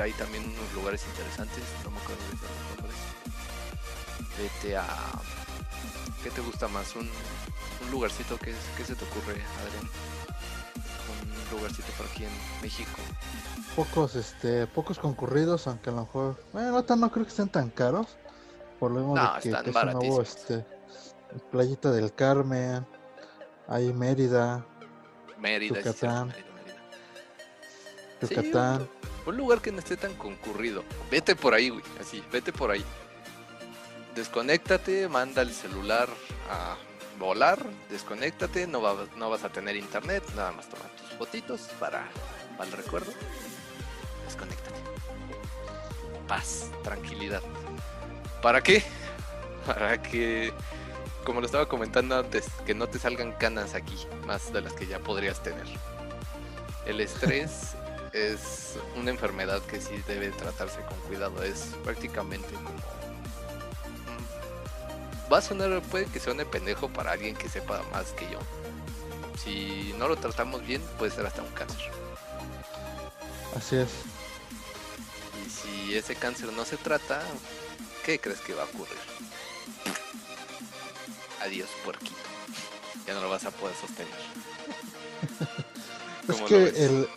hay 0.00 0.12
también 0.12 0.44
unos 0.44 0.72
lugares 0.72 1.04
interesantes, 1.04 1.64
no 1.82 1.90
me 1.90 1.98
acuerdo 1.98 2.22
de 2.22 2.32
los 2.32 2.76
nombres. 2.76 2.96
Vete 4.38 4.76
a. 4.76 4.86
¿Qué 6.22 6.30
te 6.30 6.40
gusta 6.42 6.68
más? 6.68 6.94
¿Un, 6.94 7.10
un 7.10 7.90
lugarcito? 7.90 8.38
¿qué, 8.38 8.54
¿Qué 8.76 8.84
se 8.84 8.94
te 8.94 9.04
ocurre, 9.04 9.42
Adrián? 9.60 9.90
Un 11.24 11.56
lugarcito 11.58 11.90
por 11.98 12.06
aquí 12.06 12.24
en 12.24 12.62
México. 12.62 13.00
Pocos, 13.74 14.14
este, 14.14 14.68
pocos 14.68 15.00
concurridos, 15.00 15.66
aunque 15.66 15.90
a 15.90 15.92
lo 15.92 16.02
mejor. 16.02 16.40
Bueno, 16.52 16.70
no, 16.70 16.96
no 16.96 17.10
creo 17.10 17.24
que 17.24 17.30
estén 17.30 17.48
tan 17.48 17.70
caros. 17.70 18.06
Por 18.78 18.92
lo 18.92 19.00
mismo 19.00 19.16
no, 19.16 19.34
de 19.34 19.40
que, 19.40 19.48
están 19.48 19.64
que 19.64 19.70
es 19.70 19.74
baratísimos. 19.74 20.06
nuevo, 20.06 20.22
este, 20.22 20.81
Playita 21.50 21.90
del 21.90 22.14
Carmen, 22.14 22.86
hay 23.68 23.92
Mérida, 23.92 24.64
Mérida, 25.38 25.74
sí, 25.74 25.80
Yucatán. 25.80 26.28
Mérida, 26.28 26.52
Mérida. 26.54 26.76
Yucatán. 28.20 28.80
Sí, 28.80 29.08
un, 29.26 29.32
un 29.32 29.36
lugar 29.36 29.60
que 29.60 29.72
no 29.72 29.78
esté 29.78 29.96
tan 29.96 30.14
concurrido. 30.14 30.84
Vete 31.10 31.36
por 31.36 31.54
ahí, 31.54 31.70
güey. 31.70 31.84
Así, 32.00 32.22
vete 32.32 32.52
por 32.52 32.70
ahí. 32.70 32.84
Desconéctate, 34.14 35.08
manda 35.08 35.42
el 35.42 35.52
celular 35.52 36.08
a 36.50 36.76
volar, 37.18 37.58
desconéctate, 37.88 38.66
no, 38.66 38.82
va, 38.82 39.06
no 39.16 39.30
vas 39.30 39.44
a 39.44 39.48
tener 39.48 39.76
internet, 39.76 40.22
nada 40.34 40.52
más 40.52 40.68
toma 40.68 40.84
tus 40.98 41.16
fotitos 41.16 41.60
para, 41.78 42.04
para 42.58 42.70
el 42.70 42.76
recuerdo. 42.76 43.12
Desconéctate. 44.26 44.80
Paz, 46.28 46.70
tranquilidad. 46.82 47.42
¿Para 48.42 48.62
qué? 48.62 48.82
Para 49.66 50.02
que, 50.02 50.52
como 51.22 51.40
lo 51.40 51.46
estaba 51.46 51.68
comentando 51.68 52.18
antes, 52.18 52.46
que 52.66 52.74
no 52.74 52.88
te 52.88 52.98
salgan 52.98 53.32
canas 53.32 53.74
aquí, 53.74 53.96
más 54.26 54.52
de 54.52 54.60
las 54.60 54.72
que 54.72 54.86
ya 54.86 54.98
podrías 54.98 55.42
tener. 55.42 55.66
El 56.86 57.00
estrés 57.00 57.74
es 58.12 58.76
una 58.96 59.10
enfermedad 59.10 59.62
que 59.62 59.80
sí 59.80 60.02
debe 60.06 60.30
tratarse 60.30 60.80
con 60.82 60.98
cuidado. 61.08 61.42
Es 61.42 61.74
prácticamente 61.84 62.52
como. 62.54 62.70
Va 65.32 65.38
a 65.38 65.42
sonar, 65.42 65.80
puede 65.82 66.06
que 66.06 66.20
suene 66.20 66.44
pendejo 66.44 66.88
para 66.88 67.12
alguien 67.12 67.34
que 67.34 67.48
sepa 67.48 67.82
más 67.92 68.12
que 68.12 68.30
yo. 68.30 68.38
Si 69.42 69.94
no 69.98 70.08
lo 70.08 70.16
tratamos 70.16 70.64
bien, 70.66 70.82
puede 70.98 71.10
ser 71.10 71.26
hasta 71.26 71.42
un 71.42 71.50
cáncer. 71.52 71.90
Así 73.56 73.76
es. 73.76 73.88
Y 75.44 75.50
si 75.50 75.96
ese 75.96 76.14
cáncer 76.16 76.52
no 76.52 76.64
se 76.64 76.76
trata, 76.76 77.22
¿qué 78.04 78.18
crees 78.18 78.40
que 78.40 78.54
va 78.54 78.62
a 78.62 78.66
ocurrir? 78.66 78.98
Adiós, 81.44 81.68
puerquito. 81.84 82.14
Ya 83.06 83.14
no 83.14 83.20
lo 83.20 83.28
vas 83.28 83.44
a 83.44 83.50
poder 83.50 83.74
sostener. 83.76 84.12
Es 86.28 86.36
¿Cómo 86.36 86.40
lo 86.40 86.46
que 86.46 86.68
el, 86.84 87.08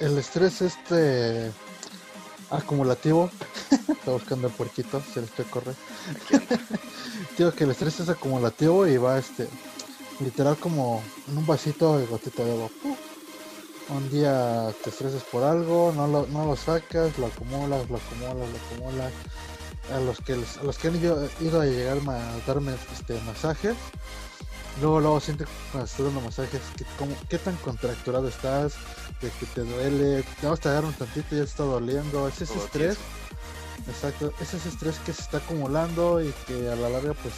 el 0.00 0.18
estrés 0.18 0.62
este 0.62 1.50
acumulativo, 2.50 3.30
está 3.70 4.12
buscando 4.12 4.46
el 4.48 4.54
puerquito, 4.54 5.02
se 5.12 5.20
le 5.20 5.26
estoy 5.26 5.44
corre. 5.46 5.72
Aquí 6.10 6.34
anda. 6.36 6.60
Digo 7.38 7.52
que 7.52 7.64
el 7.64 7.70
estrés 7.70 7.98
es 8.00 8.08
acumulativo 8.08 8.86
y 8.86 8.98
va 8.98 9.18
este 9.18 9.48
literal 10.20 10.56
como 10.58 11.02
en 11.28 11.38
un 11.38 11.46
vasito 11.46 11.98
de 11.98 12.06
gotita 12.06 12.44
de 12.44 12.52
agua. 12.52 12.70
un 13.88 14.10
día 14.10 14.72
te 14.84 14.90
estresas 14.90 15.22
por 15.24 15.42
algo, 15.42 15.92
no 15.96 16.06
lo, 16.06 16.26
no 16.26 16.46
lo 16.46 16.56
sacas, 16.56 17.18
lo 17.18 17.26
acumulas, 17.26 17.88
lo 17.90 17.96
acumulas, 17.96 18.48
lo 18.48 18.76
acumulas. 18.76 19.12
A 19.94 20.00
los 20.00 20.18
que, 20.18 20.32
a 20.32 20.64
los 20.64 20.78
que 20.78 20.88
han 20.88 20.96
ido, 20.96 21.60
a 21.60 21.64
llegar 21.66 21.98
a 22.08 22.46
darme 22.46 22.72
este 22.92 23.20
masajes, 23.22 23.76
luego 24.80 25.00
luego 25.00 25.20
sientes 25.20 25.48
cuando 25.70 25.86
estás 25.86 26.06
dando 26.06 26.20
masajes 26.20 26.60
que, 26.76 26.84
qué 27.28 27.38
tan 27.38 27.56
contracturado 27.56 28.28
estás, 28.28 28.74
de 29.20 29.30
que 29.30 29.46
te 29.46 29.60
duele, 29.62 30.24
te 30.40 30.46
vas 30.46 30.64
a 30.66 30.72
dar 30.72 30.84
un 30.84 30.92
tantito 30.94 31.28
ya 31.30 31.42
te 31.42 31.50
está 31.50 31.64
doliendo, 31.64 32.26
es 32.26 32.40
ese 32.40 32.56
estrés, 32.58 32.96
exacto, 33.86 34.32
es 34.40 34.54
ese 34.54 34.68
estrés 34.68 34.98
que 35.00 35.12
se 35.12 35.22
está 35.22 35.38
acumulando 35.38 36.22
y 36.22 36.32
que 36.46 36.70
a 36.70 36.76
la 36.76 36.88
larga 36.88 37.12
pues 37.14 37.34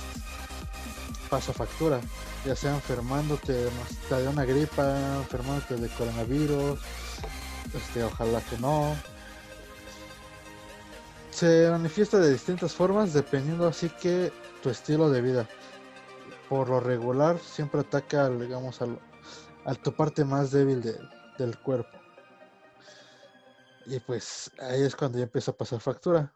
pasa 1.29 1.53
factura, 1.53 2.01
ya 2.47 2.55
sea 2.55 2.75
enfermándote 2.75 3.53
de 3.53 4.29
una 4.29 4.45
gripa, 4.45 5.17
enfermándote 5.17 5.77
de 5.77 5.89
coronavirus, 5.89 6.79
este, 7.75 8.05
ojalá 8.05 8.41
que 8.43 8.59
no. 8.59 8.97
Se 11.45 11.69
manifiesta 11.71 12.19
de 12.21 12.33
distintas 12.33 12.73
formas 12.73 13.13
dependiendo 13.13 13.67
así 13.67 13.91
que 13.91 14.33
tu 14.63 14.71
estilo 14.71 15.11
de 15.11 15.21
vida. 15.21 15.47
Por 16.49 16.71
lo 16.71 16.81
regular 16.81 17.39
siempre 17.39 17.81
ataca, 17.81 18.31
digamos, 18.31 18.81
al, 18.81 18.99
a 19.67 19.75
tu 19.75 19.95
parte 19.95 20.25
más 20.25 20.53
débil 20.53 20.81
del 21.37 21.59
cuerpo. 21.59 21.99
Y 23.85 24.01
pues 24.01 24.51
ahí 24.59 24.85
es 24.85 24.97
cuando 24.97 25.19
ya 25.19 25.25
empieza 25.25 25.51
a 25.51 25.55
pasar 25.55 25.81
factura. 25.81 26.33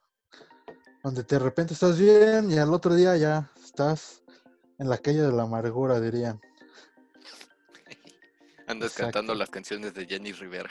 Donde 1.02 1.22
de 1.22 1.38
repente 1.38 1.72
estás 1.72 1.98
bien 1.98 2.50
y 2.50 2.58
al 2.58 2.74
otro 2.74 2.94
día 2.94 3.16
ya 3.16 3.50
estás 3.64 4.22
en 4.78 4.90
la 4.90 4.98
calle 4.98 5.22
de 5.22 5.32
la 5.32 5.44
amargura, 5.44 6.00
dirían. 6.00 6.38
Andas 8.66 8.92
cantando 8.92 9.34
las 9.34 9.48
canciones 9.48 9.94
de 9.94 10.04
Jenny 10.04 10.32
Rivera. 10.32 10.70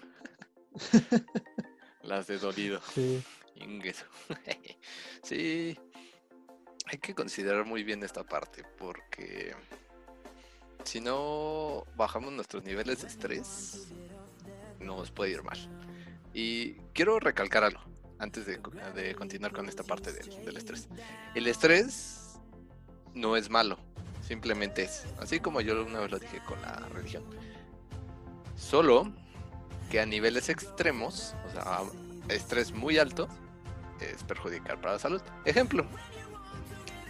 las 2.04 2.28
de 2.28 2.38
Dolido. 2.38 2.80
Sí. 2.94 3.24
sí. 5.24 5.78
Hay 6.86 7.00
que 7.00 7.14
considerar 7.14 7.66
muy 7.66 7.84
bien 7.84 8.04
esta 8.04 8.24
parte 8.24 8.64
porque 8.78 9.54
si 10.84 11.02
no 11.02 11.86
bajamos 11.98 12.32
nuestros 12.32 12.64
niveles 12.64 13.02
de 13.02 13.08
estrés, 13.10 13.90
nos 14.80 15.12
puede 15.12 15.32
ir 15.32 15.44
mal. 15.44 15.58
Y 16.34 16.76
quiero 16.94 17.20
recalcar 17.20 17.64
algo 17.66 17.82
antes 18.20 18.46
de, 18.46 18.62
continuar 19.16 19.52
con 19.52 19.68
esta 19.68 19.84
parte 19.84 20.14
del 20.14 20.56
estrés. 20.56 20.88
El 21.36 21.48
estrés 21.48 22.40
no 23.14 23.36
es 23.36 23.50
malo. 23.50 23.78
Simplemente 24.22 24.84
es. 24.84 25.06
Así 25.20 25.40
como 25.40 25.62
yo 25.62 25.86
una 25.86 26.00
vez 26.00 26.12
lo 26.12 26.20
dije 26.20 26.40
con 26.46 26.62
la 26.62 26.80
religión. 26.92 27.24
Solo 28.56 29.12
que 29.90 30.00
a 30.00 30.06
niveles 30.06 30.50
extremos, 30.50 31.34
o 31.48 31.52
sea, 31.52 31.82
estrés 32.30 32.72
muy 32.72 32.98
alto, 32.98 33.28
es 34.02 34.24
perjudicar 34.24 34.80
para 34.80 34.94
la 34.94 35.00
salud. 35.00 35.22
Ejemplo, 35.46 35.86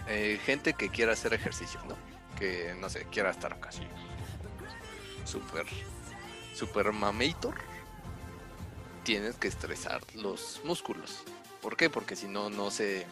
eh, 0.08 0.40
gente 0.46 0.74
que 0.74 0.90
quiera 0.90 1.14
hacer 1.14 1.34
ejercicio, 1.34 1.80
¿no? 1.88 1.96
Que, 2.38 2.76
no 2.80 2.90
sé, 2.90 3.06
quiera 3.12 3.32
estar 3.32 3.60
casi 3.60 3.82
super, 5.26 5.66
super 6.54 6.92
mamator, 6.94 7.56
tienes 9.04 9.36
que 9.36 9.48
estresar 9.48 10.02
los 10.16 10.62
músculos. 10.64 11.24
¿Por 11.62 11.76
qué? 11.76 11.90
Porque 11.90 12.16
si 12.16 12.28
no, 12.28 12.50
no 12.50 12.72
se, 12.72 13.06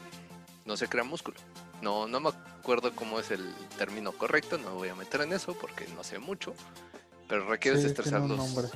no 0.66 0.78
se 0.78 0.88
crea 0.88 1.04
músculo. 1.04 1.38
No, 1.82 2.08
no 2.08 2.20
me 2.20 2.30
acuerdo 2.30 2.96
cómo 2.96 3.20
es 3.20 3.32
el 3.32 3.54
término 3.78 4.14
correcto, 4.14 4.58
no 4.58 4.70
me 4.70 4.76
voy 4.76 4.90
a 4.90 4.96
meter 4.96 5.22
en 5.22 5.34
eso 5.34 5.54
porque 5.54 5.88
no 5.90 6.04
sé 6.04 6.20
mucho. 6.20 6.54
Pero 7.28 7.48
requieres 7.48 7.84
estresar 7.84 8.22
los. 8.22 8.38
Nombre. 8.38 8.68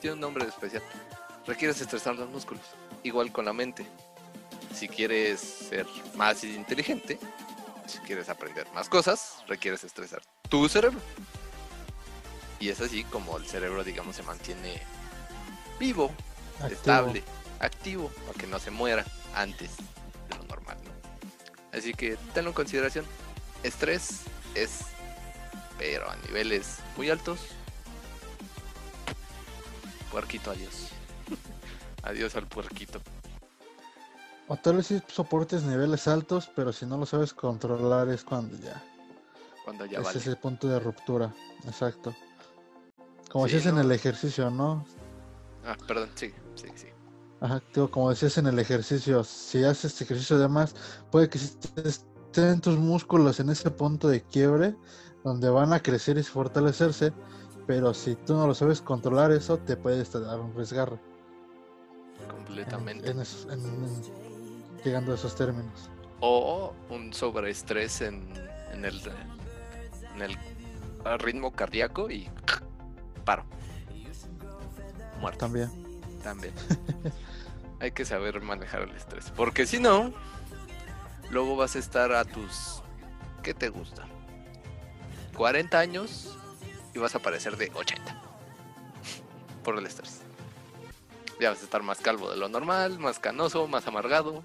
tiene 0.00 0.14
un 0.14 0.20
nombre 0.20 0.46
especial. 0.46 0.82
Requieres 1.46 1.80
estresar 1.80 2.16
los 2.16 2.28
músculos. 2.30 2.64
Igual 3.02 3.30
con 3.30 3.44
la 3.44 3.52
mente. 3.52 3.86
Si 4.74 4.88
quieres 4.88 5.40
ser 5.40 5.86
más 6.16 6.42
inteligente, 6.44 7.18
si 7.86 7.98
quieres 7.98 8.28
aprender 8.28 8.66
más 8.74 8.88
cosas, 8.88 9.42
requieres 9.46 9.84
estresar 9.84 10.22
tu 10.48 10.68
cerebro. 10.68 10.98
Y 12.60 12.68
es 12.68 12.80
así 12.80 13.04
como 13.04 13.36
el 13.36 13.46
cerebro, 13.46 13.84
digamos, 13.84 14.16
se 14.16 14.22
mantiene 14.22 14.80
vivo, 15.78 16.10
estable, 16.70 17.22
activo, 17.60 18.08
para 18.26 18.38
que 18.38 18.46
no 18.46 18.58
se 18.58 18.70
muera 18.70 19.04
antes 19.34 19.70
Así 21.76 21.92
que 21.92 22.16
tenlo 22.32 22.50
en 22.50 22.54
consideración. 22.54 23.04
Estrés 23.62 24.22
es, 24.54 24.80
pero 25.76 26.08
a 26.08 26.16
niveles 26.16 26.78
muy 26.96 27.10
altos. 27.10 27.40
Puerquito, 30.10 30.52
adiós. 30.52 30.90
adiós 32.02 32.36
al 32.36 32.46
puerquito. 32.46 33.00
O 34.48 34.56
tal 34.56 34.76
vez 34.76 34.86
si 34.86 35.02
soportes 35.08 35.62
niveles 35.62 36.06
altos, 36.06 36.50
pero 36.54 36.72
si 36.72 36.84
no 36.84 36.98
lo 36.98 37.06
sabes 37.06 37.32
controlar 37.32 38.08
es 38.08 38.24
cuando 38.24 38.56
ya. 38.58 38.82
Cuando 39.64 39.86
ya 39.86 40.00
Ese 40.00 40.18
es 40.18 40.26
el 40.26 40.36
punto 40.36 40.68
de 40.68 40.78
ruptura, 40.78 41.32
exacto. 41.64 42.14
Como 43.30 43.46
es 43.46 43.66
en 43.66 43.78
el 43.78 43.90
ejercicio, 43.90 44.50
¿no? 44.50 44.84
Ah, 45.64 45.76
perdón, 45.86 46.10
sí, 46.14 46.32
sí, 46.54 46.68
sí. 46.74 46.88
Ajá, 47.40 47.62
como 47.90 48.10
decías 48.10 48.38
en 48.38 48.46
el 48.46 48.58
ejercicio, 48.58 49.24
si 49.24 49.64
haces 49.64 49.92
este 49.92 50.04
ejercicio 50.04 50.38
de 50.38 50.48
más, 50.48 50.74
puede 51.10 51.28
que 51.28 51.38
estén 51.38 52.60
tus 52.60 52.78
músculos 52.78 53.40
en 53.40 53.50
ese 53.50 53.70
punto 53.70 54.08
de 54.08 54.22
quiebre 54.22 54.76
donde 55.24 55.48
van 55.48 55.72
a 55.72 55.80
crecer 55.80 56.18
y 56.18 56.22
fortalecerse, 56.22 57.12
pero 57.66 57.94
si 57.94 58.14
tú 58.14 58.34
no 58.34 58.46
lo 58.46 58.54
sabes 58.54 58.82
controlar 58.82 59.32
eso, 59.32 59.58
te 59.58 59.76
puede 59.76 60.04
dar 60.04 60.38
un 60.38 60.54
resgarre. 60.54 60.98
Completamente. 62.30 63.14
Llegando 64.84 65.12
a 65.12 65.14
esos 65.14 65.34
términos. 65.34 65.90
O 66.20 66.74
un 66.90 67.12
sobreestrés 67.12 68.00
en, 68.02 68.32
en, 68.72 68.84
el, 68.84 69.00
en 70.14 70.22
el 70.22 71.18
ritmo 71.18 71.52
cardíaco 71.52 72.10
y 72.10 72.28
paro. 73.24 73.44
Muerto. 75.20 75.38
También. 75.38 75.70
También. 76.22 76.54
hay 77.80 77.92
que 77.92 78.04
saber 78.04 78.40
manejar 78.40 78.82
el 78.82 78.90
estrés. 78.90 79.30
Porque 79.36 79.66
si 79.66 79.78
no, 79.78 80.12
luego 81.30 81.56
vas 81.56 81.76
a 81.76 81.78
estar 81.78 82.12
a 82.12 82.24
tus... 82.24 82.82
¿Qué 83.42 83.52
te 83.52 83.68
gusta? 83.68 84.06
40 85.36 85.78
años 85.78 86.36
y 86.94 86.98
vas 86.98 87.14
a 87.14 87.18
parecer 87.18 87.56
de 87.56 87.70
80. 87.74 88.22
Por 89.64 89.78
el 89.78 89.86
estrés. 89.86 90.20
Ya 91.40 91.50
vas 91.50 91.60
a 91.60 91.64
estar 91.64 91.82
más 91.82 91.98
calvo 91.98 92.30
de 92.30 92.36
lo 92.36 92.48
normal, 92.48 92.98
más 92.98 93.18
canoso, 93.18 93.66
más 93.66 93.86
amargado. 93.86 94.42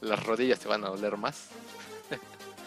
Las 0.00 0.24
rodillas 0.24 0.58
te 0.58 0.68
van 0.68 0.84
a 0.84 0.88
doler 0.88 1.16
más. 1.16 1.48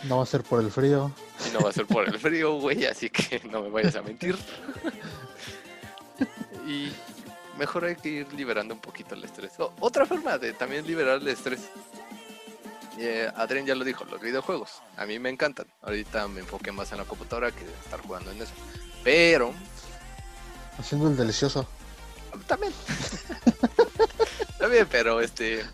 No 0.03 0.17
va 0.17 0.23
a 0.23 0.25
ser 0.25 0.43
por 0.43 0.61
el 0.61 0.69
frío. 0.69 1.11
Y 1.47 1.53
no 1.53 1.61
va 1.61 1.69
a 1.69 1.73
ser 1.73 1.85
por 1.85 2.07
el 2.07 2.19
frío, 2.19 2.55
güey, 2.59 2.85
así 2.85 3.09
que 3.09 3.41
no 3.51 3.61
me 3.61 3.69
vayas 3.69 3.95
a 3.95 4.01
mentir. 4.01 4.37
y 6.67 6.91
mejor 7.57 7.85
hay 7.85 7.95
que 7.95 8.09
ir 8.09 8.33
liberando 8.33 8.73
un 8.73 8.81
poquito 8.81 9.15
el 9.15 9.23
estrés. 9.23 9.53
otra 9.57 10.05
forma 10.05 10.37
de 10.37 10.53
también 10.53 10.85
liberar 10.85 11.21
el 11.21 11.27
estrés. 11.27 11.69
Eh, 12.99 13.31
Adrián 13.35 13.65
ya 13.65 13.75
lo 13.75 13.83
dijo, 13.83 14.05
los 14.05 14.21
videojuegos. 14.21 14.81
A 14.97 15.05
mí 15.05 15.17
me 15.19 15.29
encantan. 15.29 15.67
Ahorita 15.81 16.27
me 16.27 16.41
enfoqué 16.41 16.71
más 16.71 16.91
en 16.91 16.99
la 16.99 17.05
computadora 17.05 17.51
que 17.51 17.63
estar 17.65 18.01
jugando 18.01 18.31
en 18.31 18.41
eso. 18.41 18.53
Pero... 19.03 19.53
Haciendo 20.77 21.07
el 21.07 21.17
delicioso. 21.17 21.67
También. 22.45 22.73
También, 24.59 24.87
pero 24.89 25.21
este... 25.21 25.65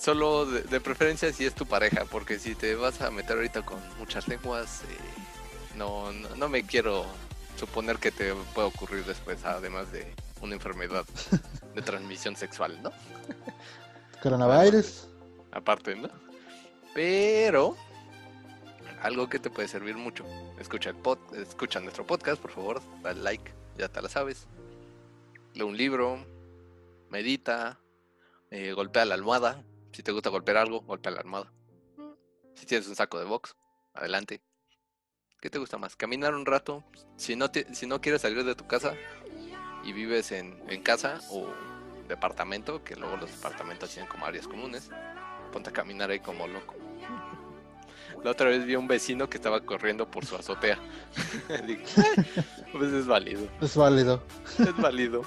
Solo 0.00 0.46
de, 0.46 0.80
preferencia 0.80 1.30
si 1.30 1.44
es 1.44 1.54
tu 1.54 1.66
pareja, 1.66 2.06
porque 2.06 2.38
si 2.38 2.54
te 2.54 2.74
vas 2.74 3.02
a 3.02 3.10
meter 3.10 3.36
ahorita 3.36 3.66
con 3.66 3.78
muchas 3.98 4.28
lenguas, 4.28 4.80
eh, 4.84 5.76
no, 5.76 6.10
no 6.12 6.48
me 6.48 6.62
quiero 6.62 7.04
suponer 7.58 7.98
que 7.98 8.10
te 8.10 8.34
puede 8.54 8.68
ocurrir 8.68 9.04
después, 9.04 9.44
además 9.44 9.92
de 9.92 10.14
una 10.40 10.54
enfermedad 10.54 11.04
de 11.74 11.82
transmisión 11.82 12.34
sexual, 12.34 12.82
¿no? 12.82 12.92
Coronavirus. 14.22 15.06
aparte, 15.52 15.94
¿no? 15.96 16.08
Pero 16.94 17.76
algo 19.02 19.28
que 19.28 19.38
te 19.38 19.50
puede 19.50 19.68
servir 19.68 19.96
mucho. 19.96 20.24
Escucha 20.58 20.88
el 20.88 20.96
pod, 20.96 21.18
escucha 21.34 21.78
nuestro 21.78 22.06
podcast, 22.06 22.40
por 22.40 22.52
favor, 22.52 22.80
dale 23.02 23.20
like, 23.20 23.52
ya 23.76 23.88
te 23.88 24.00
la 24.00 24.08
sabes. 24.08 24.46
Lee 25.52 25.62
un 25.62 25.76
libro, 25.76 26.24
medita, 27.10 27.78
eh, 28.50 28.72
golpea 28.72 29.04
la 29.04 29.14
almohada. 29.14 29.62
Si 29.92 30.02
te 30.02 30.12
gusta 30.12 30.30
golpear 30.30 30.56
algo, 30.58 30.80
golpea 30.82 31.12
la 31.12 31.20
almohada. 31.20 31.52
Si 32.54 32.66
tienes 32.66 32.86
un 32.88 32.96
saco 32.96 33.18
de 33.18 33.24
box, 33.24 33.56
adelante. 33.94 34.40
¿Qué 35.40 35.50
te 35.50 35.58
gusta 35.58 35.78
más? 35.78 35.96
Caminar 35.96 36.34
un 36.34 36.46
rato. 36.46 36.84
Si 37.16 37.34
no, 37.34 37.46
si 37.72 37.86
no 37.86 38.00
quieres 38.00 38.22
salir 38.22 38.44
de 38.44 38.54
tu 38.54 38.66
casa 38.66 38.94
y 39.82 39.92
vives 39.92 40.32
en, 40.32 40.58
casa 40.82 41.20
o 41.30 41.48
departamento, 42.08 42.84
que 42.84 42.96
luego 42.96 43.16
los 43.16 43.30
departamentos 43.30 43.90
tienen 43.90 44.08
como 44.10 44.26
áreas 44.26 44.46
comunes, 44.46 44.90
ponte 45.52 45.70
a 45.70 45.72
caminar 45.72 46.10
ahí 46.10 46.20
como 46.20 46.46
loco. 46.46 46.74
La 48.22 48.32
otra 48.32 48.50
vez 48.50 48.66
vi 48.66 48.74
a 48.74 48.78
un 48.78 48.86
vecino 48.88 49.30
que 49.30 49.38
estaba 49.38 49.60
corriendo 49.60 50.10
por 50.10 50.26
su 50.26 50.36
azotea. 50.36 50.78
"Eh, 51.48 51.82
pues 52.72 52.92
es 52.92 53.06
válido. 53.06 53.48
Es 53.62 53.74
válido. 53.74 54.22
Es 54.58 54.76
válido. 54.76 55.22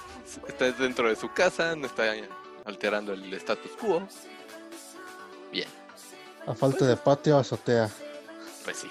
Está 0.48 0.72
dentro 0.72 1.10
de 1.10 1.16
su 1.16 1.32
casa, 1.34 1.76
no 1.76 1.88
está 1.88 2.14
alterando 2.66 3.14
el 3.14 3.34
status 3.34 3.72
quo. 3.72 4.08
Bien, 5.54 5.68
A 6.48 6.54
falta 6.54 6.86
de 6.86 6.98
patio, 6.98 7.38
azotea. 7.38 7.90
pues 8.66 8.78
sí. 8.80 8.88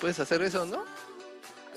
Puedes 0.00 0.18
hacer 0.18 0.42
eso, 0.42 0.64
¿no? 0.64 0.82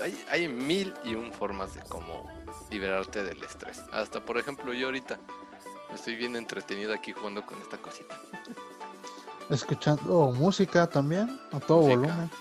Hay, 0.01 0.25
hay 0.31 0.47
mil 0.47 0.93
y 1.03 1.13
un 1.13 1.31
formas 1.31 1.75
de 1.75 1.81
cómo 1.81 2.27
liberarte 2.71 3.23
del 3.23 3.43
estrés. 3.43 3.81
Hasta, 3.91 4.23
por 4.25 4.37
ejemplo, 4.39 4.73
yo 4.73 4.87
ahorita 4.87 5.19
estoy 5.93 6.15
bien 6.15 6.35
entretenido 6.35 6.93
aquí 6.93 7.11
jugando 7.11 7.45
con 7.45 7.61
esta 7.61 7.77
cosita. 7.77 8.19
Escuchando 9.49 10.31
música 10.31 10.87
también, 10.87 11.39
a 11.51 11.59
todo 11.59 11.81
Música. 11.81 11.95
volumen. 11.97 12.31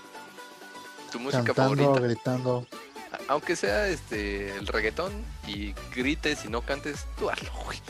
Tu 1.11 1.19
música 1.19 1.43
Cantando, 1.45 1.85
favorita. 1.85 2.01
gritando. 2.07 2.67
Aunque 3.29 3.57
sea 3.57 3.89
este 3.89 4.57
el 4.57 4.67
reggaetón 4.69 5.13
y 5.47 5.73
grites 5.95 6.45
y 6.45 6.49
no 6.49 6.63
cantes, 6.63 7.05
tú 7.19 7.29
hazlo, 7.29 7.51
güey. 7.65 7.81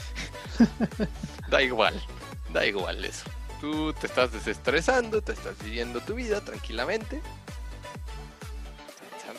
da 1.51 1.63
igual, 1.63 2.01
da 2.53 2.65
igual 2.67 3.05
eso. 3.05 3.25
Tú 3.61 3.93
te 3.93 4.07
estás 4.07 4.33
desestresando, 4.33 5.21
te 5.21 5.33
estás 5.33 5.57
viviendo 5.63 6.01
tu 6.01 6.15
vida 6.15 6.41
tranquilamente. 6.41 7.21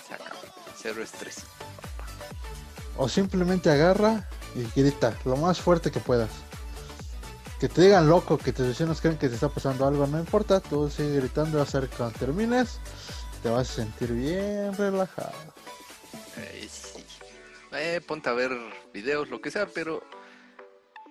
Se-. 0.08 0.16
Cero 0.82 1.02
estrés. 1.02 1.44
O 2.98 3.10
simplemente 3.10 3.70
agarra 3.70 4.30
y 4.56 4.80
grita 4.80 5.18
lo 5.26 5.38
más 5.38 5.60
fuerte 5.60 5.92
que 5.92 6.00
puedas. 6.00 6.30
Que 7.60 7.70
te 7.70 7.82
digan 7.82 8.10
loco, 8.10 8.38
que 8.38 8.54
tus 8.54 8.68
vecinos 8.68 9.02
crean 9.02 9.18
que 9.18 9.30
te 9.30 9.36
está 9.36 9.50
pasando 9.50 9.86
algo, 9.88 10.08
no 10.08 10.20
importa, 10.20 10.60
tú 10.60 10.90
sigue 10.90 11.18
gritando, 11.18 11.60
vas 11.60 11.74
a 11.76 11.82
ver 11.82 11.90
que 11.90 11.96
cuando 11.96 12.18
termines, 12.18 12.80
te 13.44 13.50
vas 13.50 13.70
a 13.70 13.74
sentir 13.74 14.12
bien 14.12 14.76
relajado. 14.76 15.32
Eh, 16.38 16.68
sí. 16.70 17.06
Eh, 17.74 18.02
ponte 18.06 18.30
a 18.30 18.34
ver 18.34 18.52
videos, 18.94 19.30
lo 19.30 19.42
que 19.42 19.52
sea, 19.52 19.68
pero 19.68 20.04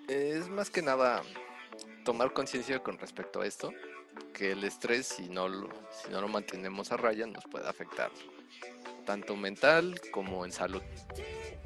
es 0.09 0.49
más 0.49 0.71
que 0.71 0.83
nada 0.83 1.23
tomar 2.11 2.33
conciencia 2.33 2.83
con 2.83 2.99
respecto 2.99 3.41
a 3.41 3.47
esto, 3.47 3.73
que 4.35 4.51
el 4.51 4.65
estrés, 4.65 5.07
si 5.07 5.29
no, 5.29 5.47
lo, 5.47 5.69
si 5.93 6.11
no 6.11 6.21
lo 6.21 6.27
mantenemos 6.27 6.91
a 6.91 6.97
raya, 6.97 7.25
nos 7.25 7.45
puede 7.45 7.69
afectar 7.69 8.11
tanto 9.07 9.37
mental 9.37 10.01
como 10.11 10.45
en 10.45 10.51
salud. 10.51 10.83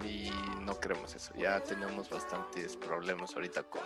Y 0.04 0.30
no 0.61 0.78
queremos 0.78 1.14
eso. 1.14 1.33
Ya 1.38 1.61
tenemos 1.61 2.11
bastantes 2.11 2.76
problemas 2.76 3.35
ahorita 3.35 3.62
con, 3.62 3.80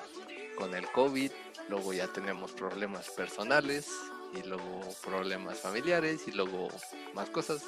con 0.56 0.74
el 0.74 0.90
COVID, 0.90 1.30
luego 1.68 1.92
ya 1.92 2.08
tenemos 2.08 2.50
problemas 2.50 3.08
personales 3.10 3.88
y 4.34 4.42
luego 4.42 4.80
problemas 5.04 5.60
familiares 5.60 6.26
y 6.26 6.32
luego 6.32 6.66
más 7.14 7.30
cosas. 7.30 7.62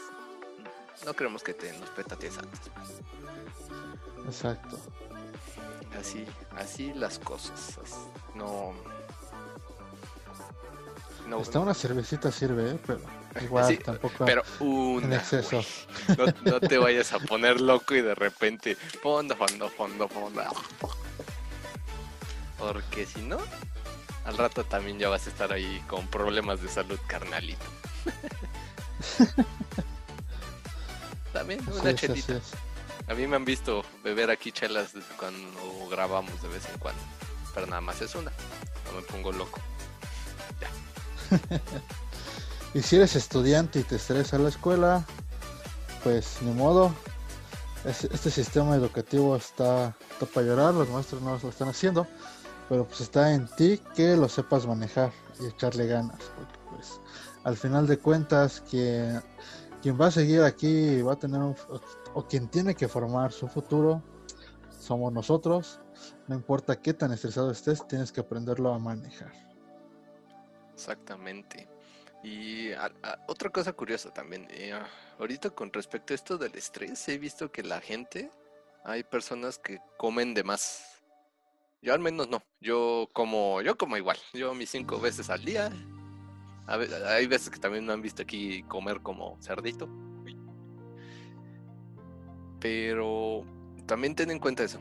No 1.07 1.15
queremos 1.15 1.45
que 1.45 1.55
te 1.55 1.73
nos 1.79 1.91
petates 1.91 2.39
antes. 2.39 2.61
Exacto. 4.27 4.81
Así, 5.99 6.25
así 6.57 6.93
las 6.95 7.19
cosas. 7.19 7.79
as- 7.83 8.07
No. 8.35 8.73
No, 11.29 11.41
Hasta 11.41 11.61
una 11.61 11.75
cervecita 11.75 12.33
sirve, 12.33 12.73
¿eh? 12.73 12.79
pero 12.87 13.01
igual 13.43 13.67
Sí, 13.69 13.77
tampoco 13.77 14.25
pero 14.25 14.43
en 14.61 14.67
una. 14.67 15.17
exceso. 15.17 15.63
güey. 16.17 16.35
No, 16.45 16.53
no 16.53 16.61
te 16.61 16.77
vayas 16.79 17.13
a 17.13 17.19
poner 17.21 17.61
loco 17.61 17.95
y 17.95 18.01
de 18.01 18.15
repente 18.17 18.75
fondo, 18.75 19.37
fondo, 19.37 19.69
fondo, 19.69 20.09
fondo. 20.09 20.43
Porque 22.59 23.07
si 23.07 23.21
no, 23.23 23.39
al 24.25 24.37
rato 24.37 24.65
también 24.65 24.99
ya 24.99 25.09
vas 25.09 25.27
a 25.27 25.31
estar 25.31 25.53
ahí 25.53 25.81
con 25.87 26.07
problemas 26.09 26.61
de 26.63 26.69
salud, 26.69 26.99
carnalito. 27.07 27.65
También 31.33 31.61
una 31.73 31.95
chelita. 31.95 32.35
es. 32.37 32.43
A 33.11 33.15
mí 33.15 33.27
me 33.27 33.37
han 33.37 33.45
visto 33.45 33.85
beber 34.05 34.31
aquí 34.31 34.53
chelas 34.53 34.93
cuando 35.19 35.89
grabamos 35.91 36.41
de 36.43 36.49
vez 36.49 36.65
en 36.73 36.79
cuando. 36.79 37.03
Pero 37.55 37.67
nada 37.67 37.81
más 37.81 38.01
es 38.01 38.15
una. 38.15 38.31
No 38.87 38.93
me 39.01 39.03
pongo 39.03 39.33
loco. 39.33 39.61
Y 42.73 42.83
si 42.83 42.95
eres 42.97 43.17
estudiante 43.17 43.81
y 43.81 43.83
te 43.83 43.97
estresa 43.97 44.39
la 44.39 44.49
escuela, 44.49 45.05
pues 46.05 46.37
ni 46.43 46.53
modo. 46.53 46.95
Es- 47.85 48.05
Este 48.05 48.31
sistema 48.31 48.77
educativo 48.77 49.35
está, 49.35 49.97
para 50.33 50.47
llorar, 50.47 50.75
los 50.75 50.89
maestros 50.89 51.21
no 51.21 51.37
lo 51.37 51.49
están 51.49 51.69
haciendo, 51.69 52.07
pero 52.69 52.87
pues 52.87 53.01
está 53.01 53.33
en 53.35 53.49
ti 53.57 53.83
que 53.97 54.15
lo 54.17 54.29
sepas 54.29 54.67
manejar 54.69 55.11
y 55.41 55.47
echarle 55.47 55.89
ganas, 55.89 56.19
porque 56.37 56.59
pues 56.71 57.01
al 57.43 57.57
final 57.57 57.89
de 57.89 57.99
cuentas 57.99 58.63
quien, 58.71 59.21
quien 59.81 60.01
va 60.01 60.07
a 60.07 60.11
seguir 60.11 60.43
aquí 60.43 61.03
va 61.03 61.15
a 61.15 61.19
tener 61.19 61.41
un, 61.41 61.57
o, 62.15 62.27
quien 62.27 62.49
tiene 62.49 62.75
que 62.75 62.89
formar 62.89 63.33
su 63.33 63.49
futuro 63.49 64.03
somos 64.79 65.13
nosotros. 65.13 65.81
No 66.27 66.35
importa 66.35 66.81
qué 66.81 66.95
tan 66.95 67.13
estresado 67.13 67.51
estés, 67.51 67.87
tienes 67.87 68.13
que 68.13 68.21
aprenderlo 68.21 68.73
a 68.73 68.79
manejar. 68.79 69.33
Exactamente. 70.73 71.69
Y 72.23 72.71
otra 73.29 73.51
cosa 73.51 73.73
curiosa 73.73 74.13
también. 74.13 74.47
eh, 74.51 74.79
ahorita 75.19 75.51
con 75.51 75.73
respecto 75.73 76.13
a 76.13 76.17
esto 76.17 76.39
del 76.39 76.55
estrés, 76.55 77.09
he 77.09 77.19
visto 77.19 77.51
que 77.51 77.63
la 77.63 77.81
gente, 77.81 78.31
hay 78.85 79.03
personas 79.03 79.59
que 79.59 79.81
comen 79.99 80.35
de 80.35 80.45
más. 80.45 81.03
Yo 81.83 81.95
al 81.95 82.01
menos 82.01 82.29
no. 82.29 82.43
Yo 82.61 83.09
como, 83.13 83.63
yo 83.63 83.77
como 83.77 83.97
igual. 83.97 84.19
Yo 84.35 84.55
mis 84.55 84.71
cinco 84.71 85.01
veces 85.01 85.31
al 85.31 85.45
día. 85.45 85.71
A 86.71 86.77
hay 87.15 87.27
veces 87.27 87.51
que 87.51 87.59
también 87.59 87.85
me 87.85 87.93
han 87.93 88.01
visto 88.01 88.23
aquí 88.23 88.63
comer 88.63 89.01
como 89.01 89.37
cerdito. 89.43 89.89
Pero 92.61 93.45
también 93.87 94.15
ten 94.15 94.31
en 94.31 94.39
cuenta 94.39 94.63
eso. 94.63 94.79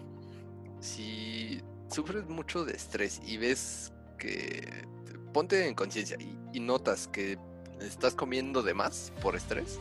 Si 0.80 1.60
sufres 1.90 2.30
mucho 2.30 2.64
de 2.64 2.74
estrés 2.74 3.20
y 3.26 3.38
ves 3.38 3.92
que 4.20 4.86
ponte 5.34 5.68
en 5.68 5.74
conciencia 5.74 6.16
y, 6.20 6.38
y 6.54 6.60
notas 6.60 7.08
que 7.08 7.40
estás 7.82 8.14
comiendo 8.14 8.62
de 8.62 8.76
más 8.76 9.12
por 9.20 9.36
estrés, 9.36 9.80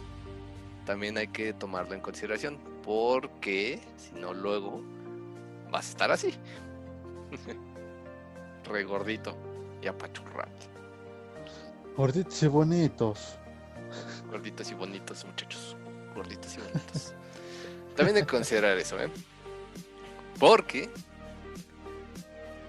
también 0.87 1.19
hay 1.19 1.29
que 1.29 1.53
tomarlo 1.53 1.95
en 1.95 2.01
consideración 2.01 2.59
porque 2.83 3.81
si 3.99 4.19
no 4.19 4.33
luego 4.33 4.83
vas 5.71 5.89
a 5.89 5.91
estar 5.91 6.11
así. 6.11 6.33
Regordito 8.65 9.37
y 9.83 9.89
apachurrado. 9.89 10.78
Gorditos 11.99 12.43
y 12.43 12.47
bonitos. 12.47 13.37
Gorditos 14.31 14.71
y 14.71 14.75
bonitos, 14.75 15.25
muchachos. 15.25 15.77
Gorditos 16.15 16.55
y 16.55 16.59
bonitos. 16.59 17.13
También 17.97 18.17
hay 18.19 18.23
que 18.23 18.29
considerar 18.29 18.79
eso, 18.79 19.01
¿eh? 19.01 19.11
Porque 20.39 20.89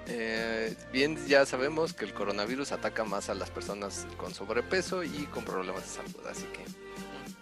eh, 0.08 0.76
bien 0.92 1.24
ya 1.28 1.46
sabemos 1.46 1.94
que 1.94 2.06
el 2.06 2.14
coronavirus 2.16 2.72
ataca 2.72 3.04
más 3.04 3.30
a 3.30 3.36
las 3.36 3.52
personas 3.52 4.08
con 4.18 4.34
sobrepeso 4.34 5.04
y 5.04 5.28
con 5.28 5.46
problemas 5.46 5.84
de 5.84 5.90
salud, 5.90 6.26
así 6.28 6.46
que 6.46 6.62
mm, 6.64 7.36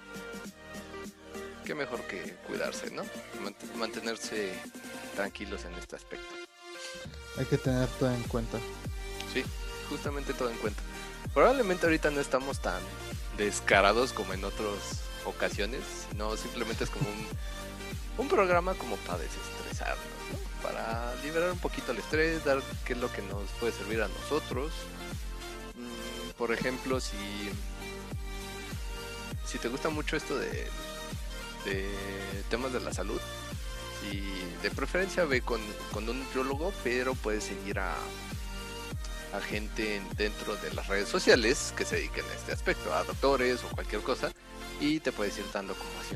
qué 1.65 1.73
mejor 1.73 2.01
que 2.01 2.35
cuidarse, 2.47 2.91
¿no? 2.91 3.03
Mant- 3.41 3.73
mantenerse 3.77 4.51
tranquilos 5.15 5.63
en 5.63 5.73
este 5.75 5.95
aspecto. 5.95 6.27
Hay 7.37 7.45
que 7.45 7.57
tener 7.57 7.87
todo 7.99 8.11
en 8.11 8.23
cuenta. 8.23 8.57
Sí, 9.33 9.45
justamente 9.89 10.33
todo 10.33 10.49
en 10.49 10.57
cuenta. 10.57 10.81
Probablemente 11.33 11.85
ahorita 11.85 12.11
no 12.11 12.19
estamos 12.19 12.59
tan 12.59 12.81
descarados 13.37 14.13
como 14.13 14.33
en 14.33 14.43
otras 14.43 15.03
ocasiones, 15.25 15.81
sino 16.09 16.35
simplemente 16.37 16.83
es 16.83 16.89
como 16.89 17.07
un, 17.09 17.25
un 18.17 18.27
programa 18.27 18.73
como 18.75 18.95
para 18.97 19.19
desestresarnos, 19.19 20.05
¿no? 20.31 20.63
Para 20.63 21.13
liberar 21.23 21.51
un 21.51 21.59
poquito 21.59 21.91
el 21.91 21.99
estrés, 21.99 22.43
dar 22.43 22.61
qué 22.85 22.93
es 22.93 22.99
lo 22.99 23.11
que 23.11 23.21
nos 23.21 23.49
puede 23.59 23.73
servir 23.73 24.01
a 24.01 24.07
nosotros. 24.07 24.71
Mm, 25.75 26.31
por 26.37 26.51
ejemplo, 26.51 26.99
si, 26.99 27.17
si 29.45 29.59
te 29.59 29.67
gusta 29.67 29.89
mucho 29.89 30.17
esto 30.17 30.37
de, 30.37 30.67
de 31.65 31.89
temas 32.49 32.73
de 32.73 32.79
la 32.79 32.93
salud, 32.93 33.21
y 34.11 34.61
de 34.61 34.71
preferencia 34.71 35.25
ve 35.25 35.41
con, 35.41 35.61
con 35.91 36.07
un 36.09 36.19
nutriólogo, 36.19 36.73
pero 36.83 37.15
puedes 37.15 37.43
seguir 37.43 37.79
a, 37.79 37.95
a 39.33 39.41
gente 39.41 40.01
dentro 40.15 40.55
de 40.57 40.73
las 40.73 40.87
redes 40.87 41.09
sociales 41.09 41.73
que 41.75 41.85
se 41.85 41.97
dediquen 41.97 42.25
a 42.25 42.33
este 42.33 42.53
aspecto, 42.53 42.93
a 42.93 43.03
doctores 43.03 43.63
o 43.63 43.67
cualquier 43.75 44.01
cosa, 44.01 44.31
y 44.79 44.99
te 44.99 45.11
puedes 45.11 45.37
ir 45.37 45.45
dando 45.53 45.73
como 45.73 45.89
así 46.01 46.15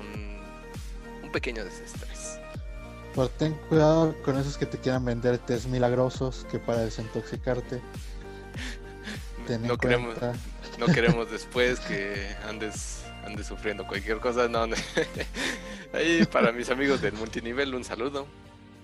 un, 0.00 1.24
un 1.24 1.32
pequeño 1.32 1.64
desestrés. 1.64 2.38
Pero 3.14 3.28
ten 3.28 3.54
cuidado 3.68 4.14
con 4.22 4.38
esos 4.38 4.56
que 4.56 4.66
te 4.66 4.78
quieran 4.78 5.04
vender 5.04 5.38
test 5.38 5.66
milagrosos 5.66 6.46
que 6.50 6.58
para 6.58 6.80
desintoxicarte. 6.80 7.80
Ten 9.46 9.62
en 9.62 9.68
No 9.68 9.76
queremos, 9.76 10.16
no 10.78 10.86
queremos 10.86 11.30
después 11.32 11.80
que 11.80 12.36
andes, 12.48 13.02
andes 13.24 13.46
sufriendo 13.46 13.86
cualquier 13.86 14.18
cosa. 14.18 14.48
No, 14.48 14.66
no. 14.66 14.76
Ahí 15.92 16.24
para 16.26 16.52
mis 16.52 16.70
amigos 16.70 17.00
del 17.00 17.14
multinivel, 17.14 17.74
un 17.74 17.84
saludo. 17.84 18.26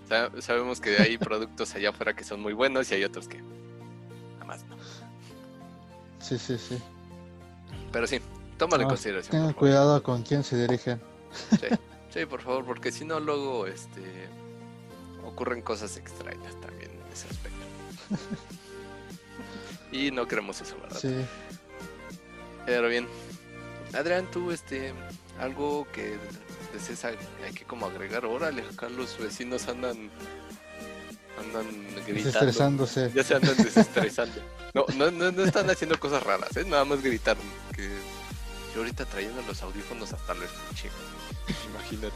Sa- 0.08 0.30
Sabemos 0.40 0.80
que 0.80 0.98
hay 0.98 1.18
productos 1.18 1.74
allá 1.74 1.90
afuera 1.90 2.14
que 2.14 2.24
son 2.24 2.40
muy 2.40 2.52
buenos 2.52 2.90
y 2.90 2.94
hay 2.94 3.04
otros 3.04 3.26
que 3.28 3.38
nada 3.40 4.44
más 4.46 4.64
no. 4.64 4.76
Sí, 6.20 6.38
sí, 6.38 6.56
sí. 6.58 6.78
Pero 7.92 8.06
sí, 8.06 8.20
tómalo 8.58 8.82
en 8.82 8.88
No, 8.88 8.94
consideración. 8.94 9.30
Tengan 9.32 9.46
por 9.48 9.54
favor. 9.54 9.68
cuidado 9.68 10.02
con 10.02 10.22
quién 10.22 10.42
se 10.44 10.56
dirigen. 10.56 11.00
Sí, 11.50 11.66
sí, 12.12 12.26
por 12.26 12.40
favor, 12.42 12.64
porque 12.64 12.92
si 12.92 13.04
no, 13.04 13.20
luego 13.20 13.66
este, 13.66 14.28
ocurren 15.24 15.62
cosas 15.62 15.96
extrañas 15.96 16.54
también 16.60 16.90
en 16.92 17.12
ese 17.12 17.26
aspecto. 17.28 17.56
y 19.92 20.10
no 20.10 20.26
queremos 20.26 20.60
eso, 20.60 20.76
¿verdad? 20.80 20.98
Sí. 21.00 21.14
Pero 22.64 22.88
bien. 22.88 23.06
Adrián, 23.94 24.26
tú, 24.30 24.50
este, 24.50 24.92
algo 25.40 25.86
que 25.92 26.16
hay 27.44 27.52
que 27.52 27.64
como 27.64 27.86
agregar. 27.86 28.24
Órale, 28.24 28.62
acá 28.62 28.88
los 28.88 29.18
vecinos 29.18 29.68
andan, 29.68 30.10
andan 31.38 31.66
gritando. 32.06 32.14
Desestresándose. 32.14 33.12
Ya 33.14 33.22
se 33.22 33.34
andan 33.34 33.56
desestresando. 33.56 34.40
No, 34.74 34.84
no, 34.96 35.10
no, 35.10 35.32
no 35.32 35.44
están 35.44 35.70
haciendo 35.70 35.98
cosas 35.98 36.22
raras, 36.22 36.56
¿eh? 36.56 36.64
Nada 36.66 36.84
más 36.84 37.02
gritaron. 37.02 37.42
Que 37.74 37.88
yo 38.74 38.80
ahorita 38.80 39.04
trayendo 39.06 39.42
los 39.42 39.62
audífonos 39.62 40.12
hasta 40.12 40.34
lo 40.34 40.44
escuché. 40.44 40.90
Imagínate. 41.70 42.14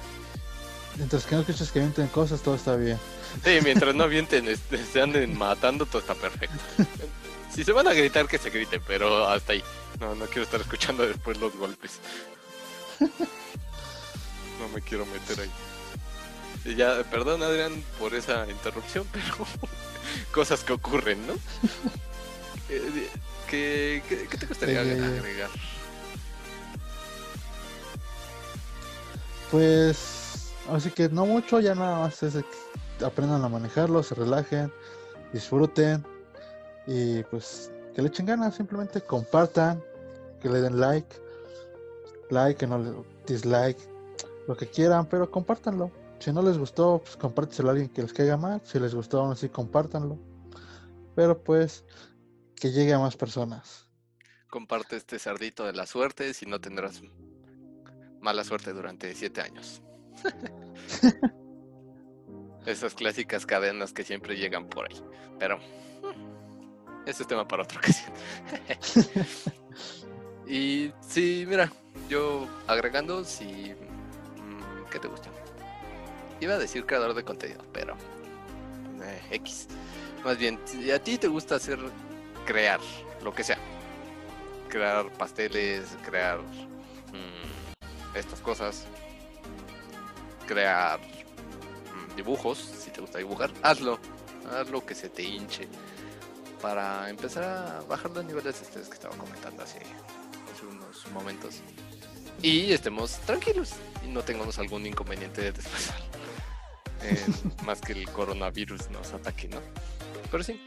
Mientras 0.97 1.25
que 1.25 1.35
no 1.35 1.41
escuches 1.41 1.71
que 1.71 1.79
mienten 1.81 2.09
cosas, 2.09 2.43
todo 2.43 2.57
está 2.57 2.77
bien. 2.77 2.99
Sí, 3.45 3.59
mientras 3.63 3.95
no 3.95 4.05
avienten, 4.05 4.49
este, 4.49 4.85
se 4.85 5.01
anden 5.01 5.39
matando, 5.39 5.87
todo 5.87 6.01
está 6.01 6.15
perfecto. 6.15 6.59
Si 7.55 7.65
se 7.65 7.73
van 7.73 7.87
a 7.89 7.93
gritar, 7.93 8.27
que 8.29 8.39
se 8.39 8.51
griten, 8.51 8.83
pero 8.87 9.27
hasta 9.29 9.55
ahí. 9.55 9.63
No, 9.99 10.15
no 10.15 10.27
quiero 10.27 10.43
estar 10.43 10.61
escuchando 10.61 11.07
después 11.07 11.39
los 11.39 11.55
golpes. 11.57 11.99
No 14.61 14.69
me 14.69 14.81
quiero 14.83 15.05
meter 15.07 15.41
ahí. 15.41 15.51
Y 16.65 16.77
ya, 16.77 17.03
perdón 17.11 17.43
Adrián 17.43 17.83
por 17.99 18.15
esa 18.15 18.47
interrupción, 18.51 19.07
pero 19.13 19.47
cosas 20.33 20.63
que 20.63 20.73
ocurren, 20.73 21.27
¿no? 21.27 21.35
Eh, 22.73 23.09
¿Qué, 23.49 24.01
qué, 24.09 24.29
qué 24.29 24.37
te 24.39 24.47
gustaría 24.47 24.83
Eh, 24.85 25.19
agregar? 25.19 25.51
Pues, 29.51 30.53
así 30.71 30.91
que 30.91 31.09
no 31.09 31.27
mucho, 31.27 31.59
ya 31.59 31.75
nada 31.75 31.99
más 31.99 32.23
es 32.23 32.35
de 32.35 32.45
que 32.99 33.05
aprendan 33.05 33.45
a 33.45 33.49
manejarlo, 33.49 34.05
se 34.05 34.15
relajen, 34.15 34.73
disfruten 35.33 36.07
y 36.87 37.25
pues 37.25 37.73
que 37.95 38.03
le 38.03 38.09
echen 38.09 38.27
ganas, 38.27 38.55
simplemente 38.55 39.01
compartan, 39.01 39.83
que 40.41 40.49
le 40.49 40.61
den 40.61 40.79
like, 40.79 41.09
like, 42.31 42.57
que 42.59 42.67
no 42.69 42.79
le 42.79 42.93
dislike, 43.27 43.79
lo 44.51 44.57
que 44.57 44.67
quieran, 44.67 45.07
pero 45.07 45.31
compártanlo. 45.31 45.93
Si 46.19 46.33
no 46.33 46.43
les 46.43 46.59
gustó, 46.59 46.99
pues 46.99 47.17
compárteselo 47.17 47.69
a 47.69 47.73
alguien 47.73 47.89
que 47.89 48.03
les 48.03 48.13
caiga 48.13 48.37
mal, 48.37 48.61
si 48.65 48.81
les 48.81 48.93
gustó, 48.93 49.21
aún 49.21 49.33
así 49.33 49.49
compártanlo. 49.49 50.19
Pero 51.15 51.45
pues 51.45 51.85
que 52.57 52.73
llegue 52.73 52.93
a 52.93 52.99
más 52.99 53.17
personas. 53.17 53.87
Comparte 54.49 54.97
este 54.97 55.21
cerdito 55.21 55.65
de 55.65 55.73
la 55.73 55.87
suerte, 55.87 56.35
si 56.35 56.47
no 56.47 56.61
tendrás 56.61 57.01
mala 58.21 58.43
suerte 58.43 58.73
durante 58.73 59.15
siete 59.15 59.41
años. 59.41 59.83
Esas 62.67 62.95
clásicas 62.95 63.47
cadenas 63.47 63.93
que 63.93 64.03
siempre 64.03 64.37
llegan 64.37 64.69
por 64.69 64.91
ahí. 64.91 65.01
Pero 65.39 65.59
mm, 65.59 67.07
ese 67.07 67.23
es 67.23 67.29
tema 67.29 67.47
para 67.47 67.63
otra 67.63 67.79
ocasión. 67.79 68.13
y 70.49 70.93
sí, 71.01 71.45
mira, 71.49 71.73
yo 72.09 72.49
agregando, 72.67 73.25
si... 73.25 73.75
¿Qué 74.91 74.99
te 74.99 75.09
gusta? 75.09 75.31
Iba 76.41 76.55
a 76.55 76.59
decir 76.59 76.87
creador 76.87 77.15
de 77.15 77.25
contenido, 77.25 77.63
pero... 77.73 77.95
eh, 79.03 79.23
X. 79.31 79.69
Más 80.25 80.37
bien, 80.39 80.59
si 80.65 80.91
a 80.91 81.03
ti 81.03 81.17
te 81.19 81.29
gusta 81.29 81.57
hacer, 81.57 81.79
crear, 82.45 82.81
lo 83.23 83.33
que 83.33 83.45
sea. 83.45 83.59
Crear 84.69 85.11
pasteles, 85.13 85.97
crear 86.05 86.41
mm, 86.41 88.17
estas 88.17 88.41
cosas. 88.41 88.87
Crear 90.47 90.99
mm, 91.01 92.17
dibujos, 92.17 92.59
si 92.59 92.91
te 92.91 93.01
gusta 93.01 93.19
dibujar, 93.19 93.51
hazlo. 93.63 93.99
Hazlo 94.53 94.85
que 94.85 94.95
se 94.95 95.09
te 95.09 95.23
hinche. 95.23 95.69
Para 96.61 97.09
empezar 97.09 97.45
a 97.45 97.81
bajar 97.89 98.11
los 98.11 98.25
niveles 98.25 98.61
de 98.61 98.67
estrés 98.67 98.89
que 98.89 98.95
estaba 98.95 99.17
comentando 99.17 99.63
hace, 99.63 99.79
hace 99.79 100.67
unos 100.67 101.07
momentos. 101.13 101.63
Y 102.43 102.73
estemos 102.73 103.19
tranquilos 103.21 103.73
y 104.05 104.09
no 104.09 104.23
tengamos 104.23 104.59
algún 104.59 104.87
inconveniente 104.87 105.53
después. 105.53 105.91
Eh, 107.03 107.27
más 107.65 107.81
que 107.81 107.95
el 107.95 108.07
coronavirus 108.11 108.91
nos 108.91 109.15
ataque, 109.15 109.49
¿no? 109.49 109.59
Pero 110.31 110.45
sí, 110.45 110.61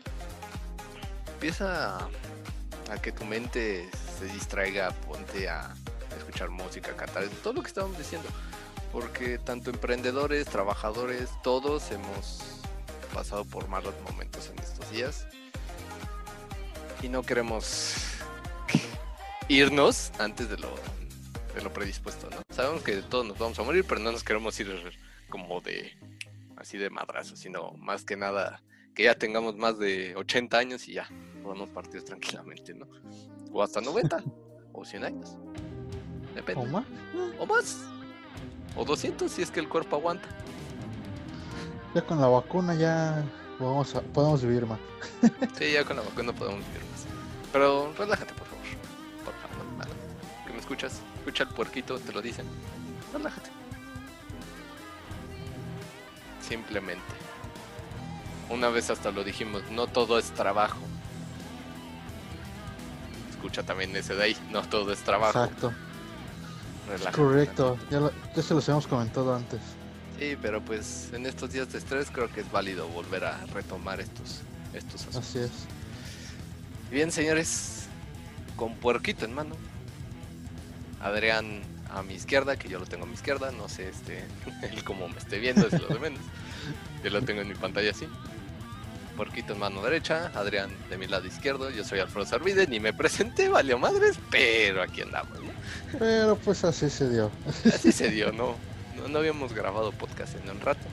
empieza 1.32 2.00
a, 2.00 2.10
a 2.90 3.00
que 3.00 3.12
tu 3.12 3.24
mente 3.24 3.88
se 4.18 4.26
distraiga, 4.26 4.90
ponte 5.08 5.48
a 5.48 5.76
escuchar 6.18 6.50
música, 6.50 6.96
cantar, 6.96 7.28
todo 7.44 7.54
lo 7.54 7.62
que 7.62 7.68
estábamos 7.68 8.00
diciendo. 8.00 8.28
Porque 8.92 9.38
tanto 9.38 9.70
emprendedores, 9.70 10.48
trabajadores, 10.48 11.30
todos 11.44 11.92
hemos 11.92 12.40
pasado 13.14 13.46
por 13.46 13.68
malos 13.68 13.94
momentos 14.04 14.50
en 14.50 14.58
estos 14.58 14.90
días. 14.92 15.28
Y 17.02 17.10
no 17.10 17.22
queremos 17.22 17.94
irnos 19.50 20.12
antes 20.20 20.50
de 20.50 20.58
lo, 20.58 20.74
de 21.54 21.62
lo 21.62 21.72
predispuesto, 21.72 22.30
¿no? 22.30 22.38
Sabemos 22.54 22.84
que 22.84 22.98
todos 22.98 23.26
nos 23.26 23.38
vamos 23.38 23.58
a 23.60 23.64
morir, 23.64 23.86
pero 23.88 24.02
no 24.02 24.12
nos 24.12 24.24
queremos 24.24 24.60
ir 24.60 24.98
como 25.30 25.62
de 25.62 25.92
así 26.58 26.78
de 26.78 26.90
madrazo, 26.90 27.36
sino 27.36 27.72
más 27.74 28.06
que 28.06 28.16
nada 28.16 28.62
que 28.96 29.04
ya 29.04 29.16
tengamos 29.16 29.58
más 29.58 29.80
de 29.80 30.16
80 30.16 30.58
años 30.58 30.88
y 30.88 30.94
ya 30.94 31.08
podamos 31.42 31.70
partir 31.70 32.04
tranquilamente, 32.04 32.74
¿no? 32.74 32.88
O 33.52 33.64
hasta 33.64 33.82
90 33.82 34.24
o 34.74 34.86
100 34.86 35.04
años. 35.04 35.38
Depende. 36.36 36.62
¿O 36.62 36.66
más? 36.66 36.86
O 37.40 37.46
más. 37.46 37.86
O 38.76 38.86
200 38.86 39.32
si 39.32 39.42
es 39.42 39.52
que 39.52 39.60
el 39.60 39.70
cuerpo 39.70 39.98
aguanta. 39.98 40.28
Ya 41.94 42.02
con 42.02 42.20
la 42.20 42.28
vacuna 42.28 42.74
ya 42.74 43.24
podemos, 43.60 43.94
podemos 44.14 44.42
vivir 44.42 44.66
más. 44.66 44.80
Sí, 45.58 45.74
ya 45.74 45.84
con 45.84 45.98
la 45.98 46.02
vacuna 46.02 46.34
podemos 46.34 46.66
vivir 46.68 46.82
más. 46.92 47.06
Pero 47.52 47.94
relájate, 47.98 48.34
escuchas. 50.64 50.94
Escucha 51.20 51.44
el 51.44 51.50
puerquito, 51.50 52.00
te 52.00 52.12
lo 52.14 52.22
dicen. 52.22 52.46
Relájate. 53.14 53.50
Simplemente. 56.48 57.04
Una 58.50 58.70
vez 58.70 58.90
hasta 58.90 59.12
lo 59.12 59.24
dijimos, 59.24 59.64
no 59.72 59.88
todo 59.88 60.18
es 60.20 60.32
trabajo. 60.32 60.78
Escucha 63.32 63.64
también 63.64 63.96
ese 63.96 64.16
de 64.16 64.24
ahí, 64.24 64.38
no 64.52 64.62
todo 64.64 64.92
es 64.94 65.00
trabajo. 65.00 65.44
Exacto. 65.44 65.74
Relájate. 66.90 67.18
Correcto. 67.18 67.78
Ya, 67.90 68.00
lo- 68.00 68.12
ya 68.36 68.42
se 68.42 68.54
los 68.54 68.68
habíamos 68.70 68.88
comentado 68.88 69.34
antes. 69.36 69.60
Sí, 70.20 70.38
pero 70.42 70.62
pues 70.62 71.10
en 71.14 71.26
estos 71.26 71.52
días 71.52 71.72
de 71.72 71.80
estrés 71.80 72.10
creo 72.12 72.30
que 72.32 72.42
es 72.42 72.52
válido 72.52 72.88
volver 72.90 73.26
a 73.26 73.38
retomar 73.48 74.00
estos, 74.00 74.42
estos 74.74 75.02
asuntos. 75.02 75.28
Así 75.30 75.40
es. 75.40 75.52
Bien, 76.92 77.12
señores, 77.12 77.86
con 78.56 78.76
puerquito 78.76 79.26
en 79.26 79.34
mano. 79.34 79.56
Adrián 81.04 81.62
a 81.92 82.02
mi 82.02 82.16
izquierda, 82.16 82.56
que 82.56 82.70
yo 82.70 82.80
lo 82.80 82.86
tengo 82.86 83.04
a 83.04 83.08
mi 83.08 83.14
izquierda, 83.14 83.52
no 83.52 83.70
sé 83.70 83.90
este, 83.90 84.24
él 84.72 84.84
como 84.84 85.08
me 85.10 85.18
esté 85.18 85.40
viendo 85.40 85.68
es 85.68 85.80
lo 85.80 85.88
de 85.88 86.00
menos. 86.00 86.22
Yo 87.04 87.10
lo 87.10 87.22
tengo 87.22 87.42
en 87.42 87.50
mi 87.50 87.56
pantalla 87.56 87.92
así. 87.92 88.08
Puerquito 89.18 89.54
en 89.54 89.60
mano 89.60 89.84
derecha, 89.84 90.32
Adrián 90.34 90.72
de 90.90 90.98
mi 90.98 91.06
lado 91.06 91.28
izquierdo, 91.28 91.70
yo 91.70 91.84
soy 91.84 92.00
Alfredo 92.00 92.26
Sarvide, 92.26 92.66
ni 92.66 92.80
me 92.80 92.94
presenté, 92.94 93.48
valió 93.48 93.78
madres, 93.78 94.18
pero 94.32 94.82
aquí 94.82 95.02
andamos, 95.02 95.40
¿no? 95.40 95.52
Pero 96.00 96.36
pues 96.38 96.64
así 96.64 96.90
se 96.90 97.10
dio. 97.10 97.30
Así 97.72 97.92
se 97.92 98.10
dio, 98.10 98.32
¿no? 98.32 98.56
No, 98.98 99.08
no 99.08 99.20
habíamos 99.20 99.54
grabado 99.54 99.92
podcast 99.92 100.36
en 100.36 100.50
un 100.50 100.60
rato. 100.62 100.88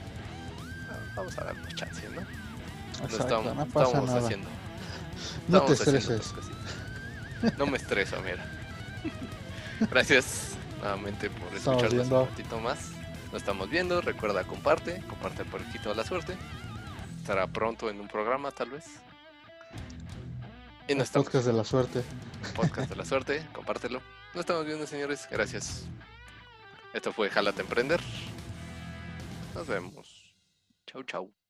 Vamos 1.15 1.35
a 1.39 1.45
darnos 1.45 1.73
chance, 1.75 2.07
¿no? 2.09 2.21
No 2.21 3.05
Exacto, 3.05 3.17
estábamos, 3.23 3.55
no 3.55 3.63
estábamos 3.63 4.09
haciendo. 4.11 4.49
No 5.47 5.61
te 5.63 5.73
estreses. 5.73 6.33
No 7.57 7.65
me 7.65 7.77
estreso, 7.77 8.17
mira. 8.23 8.45
Gracias 9.89 10.57
nuevamente 10.79 11.29
por 11.29 11.53
escucharnos 11.55 12.07
un 12.07 12.27
ratito 12.27 12.59
más. 12.59 12.91
Nos 13.31 13.41
estamos 13.41 13.69
viendo. 13.69 14.01
Recuerda, 14.01 14.43
comparte. 14.43 15.01
Comparte 15.07 15.45
por 15.45 15.61
el 15.61 15.71
de 15.71 15.95
la 15.95 16.03
suerte. 16.03 16.35
Estará 17.19 17.47
pronto 17.47 17.89
en 17.89 17.99
un 17.99 18.07
programa, 18.07 18.51
tal 18.51 18.71
vez. 18.71 18.85
Y 20.87 20.95
nos 20.95 21.05
estamos 21.07 21.27
podcast 21.27 21.45
de 21.47 21.53
la 21.53 21.63
suerte. 21.63 22.03
podcast 22.55 22.89
de 22.89 22.95
la 22.95 23.05
suerte. 23.05 23.47
Compártelo. 23.53 24.01
Nos 24.33 24.41
estamos 24.41 24.65
viendo, 24.65 24.85
señores. 24.85 25.27
Gracias. 25.31 25.85
Esto 26.93 27.13
fue 27.13 27.29
Jálate 27.29 27.61
Emprender. 27.61 28.01
Nos 29.55 29.67
vemos. 29.67 30.35
Chau, 30.87 31.03
chau. 31.03 31.40